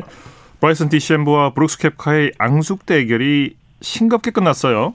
[0.60, 4.94] 브라이슨 디섐보와 브룩스 켑카의 앙숙 대결이 싱겁게 끝났어요.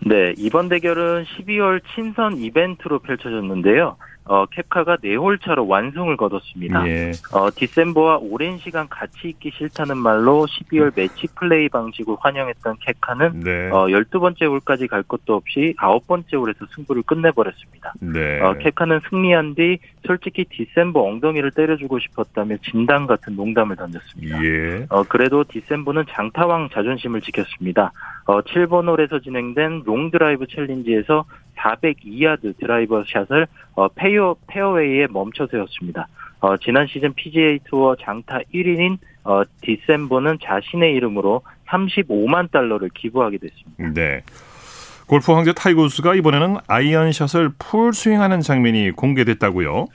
[0.00, 3.96] 네, 이번 대결은 12월 친선 이벤트로 펼쳐졌는데요.
[4.28, 6.86] 어, 켑카가 4홀 차로 완승을 거뒀습니다.
[6.88, 7.12] 예.
[7.32, 13.70] 어, 디섐보와 오랜 시간 같이 있기 싫다는 말로 12월 매치 플레이 방식을 환영했던 켑카는 네.
[13.70, 17.94] 어, 12번째 홀까지 갈 것도 없이 9번째 홀에서 승부를 끝내버렸습니다.
[18.00, 18.40] 네.
[18.40, 24.42] 어, 켑카는 승리한 뒤 솔직히 디섐보 엉덩이를 때려주고 싶었다며 진담 같은 농담을 던졌습니다.
[24.44, 24.86] 예.
[24.88, 27.92] 어, 그래도 디섐보는 장타왕 자존심을 지켰습니다.
[28.24, 31.24] 어, 7번 홀에서 진행된 롱드라이브 챌린지에서
[31.58, 36.08] 402야드 드라이버 샷을 어, 페어, 페어웨이에 멈춰 세웠습니다.
[36.40, 44.00] 어, 지난 시즌 PGA 투어 장타 1위인 어, 디섐보는 자신의 이름으로 35만 달러를 기부하게 됐습니다.
[44.00, 44.22] 네.
[45.06, 49.86] 골프 황제 타이거 우즈가 이번에는 아이언샷을 풀 스윙하는 장면이 공개됐다고요?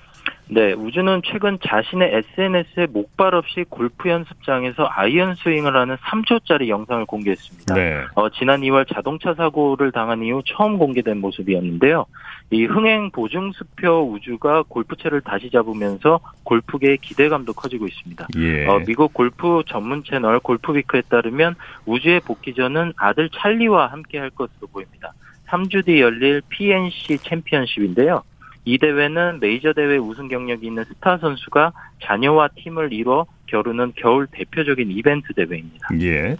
[0.47, 7.73] 네, 우즈는 최근 자신의 SNS에 목발 없이 골프 연습장에서 아이언 스윙을 하는 3초짜리 영상을 공개했습니다.
[7.73, 8.03] 네.
[8.15, 12.05] 어, 지난 2월 자동차 사고를 당한 이후 처음 공개된 모습이었는데요.
[12.51, 18.27] 이 흥행 보증 수표 우즈가 골프채를 다시 잡으면서 골프계의 기대감도 커지고 있습니다.
[18.37, 18.67] 예.
[18.67, 21.55] 어, 미국 골프 전문 채널 골프위크에 따르면
[21.85, 25.13] 우즈의 복귀전은 아들 찰리와 함께 할 것으로 보입니다.
[25.47, 28.23] 3주 뒤 열릴 PNC 챔피언십인데요.
[28.65, 34.91] 이 대회는 메이저 대회 우승 경력이 있는 스타 선수가 자녀와 팀을 이뤄 겨루는 겨울 대표적인
[34.91, 35.89] 이벤트 대회입니다.
[36.01, 36.37] 예.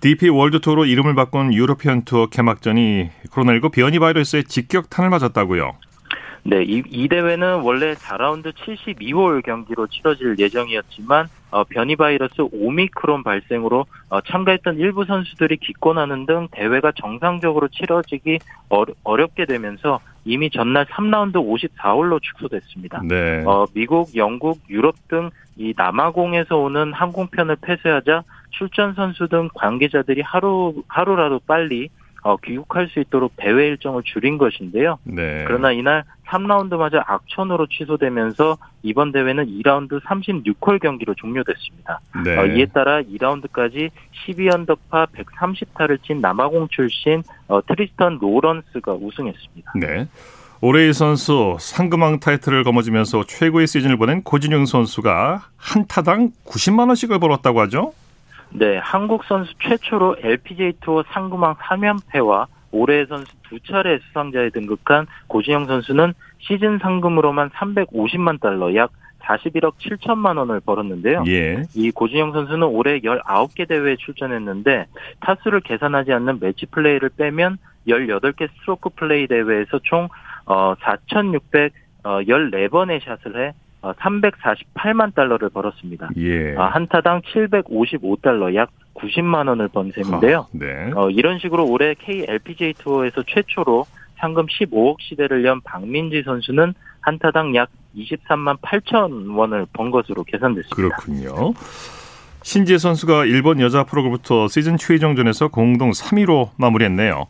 [0.00, 5.72] DP 월드 투어로 이름을 바꾼 유로피언 투어 개막전이 코로나19 변이 바이러스의 직격탄을 맞았다고요.
[6.44, 13.86] 네, 이, 이 대회는 원래 4라운드 72홀 경기로 치러질 예정이었지만 어, 변이 바이러스 오미크론 발생으로
[14.10, 18.38] 어, 참가했던 일부 선수들이 기권하는 등 대회가 정상적으로 치러지기
[19.02, 23.00] 어렵게 되면서 이미 전날 3라운드 54홀로 축소됐습니다.
[23.02, 23.42] 네.
[23.46, 30.82] 어, 미국, 영국, 유럽 등 이 남아공에서 오는 항공편을 폐쇄하자 출전 선수 등 관계자들이 하루
[30.86, 31.88] 하루라도 빨리
[32.26, 34.98] 어, 귀국할 수 있도록 대회 일정을 줄인 것인데요.
[35.04, 35.44] 네.
[35.46, 42.00] 그러나 이날 3라운드마저 악천후로 취소되면서 이번 대회는 2라운드 36홀 경기로 종료됐습니다.
[42.24, 42.36] 네.
[42.36, 43.90] 어, 이에 따라 2라운드까지
[44.26, 49.72] 12언더파 130타를 친 남아공 출신 어, 트리스턴 로런스가 우승했습니다.
[49.76, 50.08] 네.
[50.62, 57.60] 올해의 선수 상금왕 타이틀을 거머쥐면서 최고의 시즌을 보낸 고진영 선수가 한 타당 90만 원씩을 벌었다고
[57.60, 57.92] 하죠?
[58.58, 65.66] 네, 한국 선수 최초로 LPGA 투어 상금왕 3연패와 올해의 선수 두 차례 수상자에 등극한 고진영
[65.66, 71.24] 선수는 시즌 상금으로만 350만 달러 약 41억 7천만 원을 벌었는데요.
[71.26, 71.64] 예.
[71.74, 74.86] 이 고진영 선수는 올해 19개 대회에 출전했는데
[75.20, 80.08] 타수를 계산하지 않는 매치 플레이를 빼면 18개 스트로크 플레이 대회에서 총
[80.46, 83.52] 4,614번의 샷을 해
[83.94, 86.10] 348만 어, 달러를 벌었습니다.
[86.16, 86.56] 예.
[86.56, 90.40] 아, 한 타당 755달러 약 90만 원을 번 셈인데요.
[90.40, 90.90] 아, 네.
[90.94, 93.86] 어, 이런 식으로 올해 KLPGA 투어에서 최초로
[94.18, 100.96] 상금 15억 시대를 연 박민지 선수는 한 타당 약 23만 8천 원을 번 것으로 계산됐습니다.
[100.96, 101.52] 그렇군요.
[102.42, 107.26] 신지혜 선수가 일본 여자 프로그부터 시즌 최종전에서 공동 3위로 마무리했네요.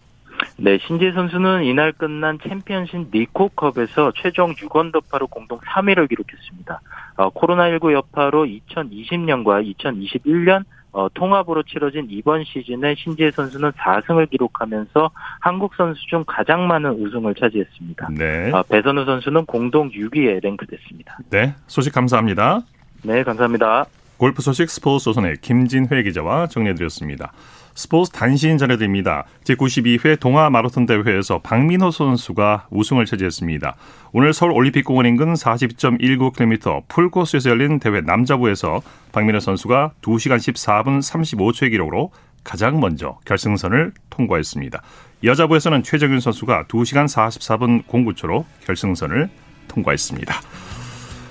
[0.58, 6.80] 네, 신지 선수는 이날 끝난 챔피언십 니코컵에서 최종 6원 더파로 공동 3위를 기록했습니다.
[7.16, 15.74] 어, 코로나19 여파로 2020년과 2021년 어, 통합으로 치러진 이번 시즌에 신지혜 선수는 4승을 기록하면서 한국
[15.74, 18.08] 선수 중 가장 많은 우승을 차지했습니다.
[18.16, 18.50] 네.
[18.50, 21.18] 어, 배선우 선수는 공동 6위에 랭크됐습니다.
[21.28, 22.62] 네, 소식 감사합니다.
[23.02, 23.84] 네, 감사합니다.
[24.16, 27.32] 골프 소식 스포츠 조선의 김진회 기자와 정리해드렸습니다.
[27.76, 29.26] 스포츠 단신 전해드립니다.
[29.44, 33.76] 제92회 동아 마라톤 대회에서 박민호 선수가 우승을 차지했습니다.
[34.12, 38.80] 오늘 서울 올림픽공원 인근 40.19km 풀코스에서 열린 대회 남자부에서
[39.12, 42.12] 박민호 선수가 2시간 14분 35초의 기록으로
[42.42, 44.82] 가장 먼저 결승선을 통과했습니다.
[45.22, 49.28] 여자부에서는 최정윤 선수가 2시간 44분 09초로 결승선을
[49.68, 50.34] 통과했습니다.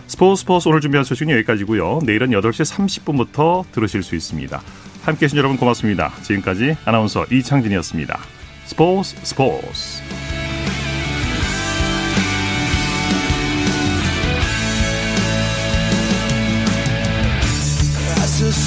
[0.06, 2.02] 스포츠 스포츠 오늘 준비한 소식은 여기까지고요.
[2.04, 4.62] 내일은 8시 30분부터 들으실 수 있습니다.
[5.06, 6.12] 함께해 주신 여러분 고맙습니다.
[6.22, 8.20] 지금까지 아나운서 이창진이었습니다.
[8.66, 10.02] 스포츠 스포츠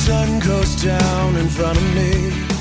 [0.08, 2.57] sun goes down in front of me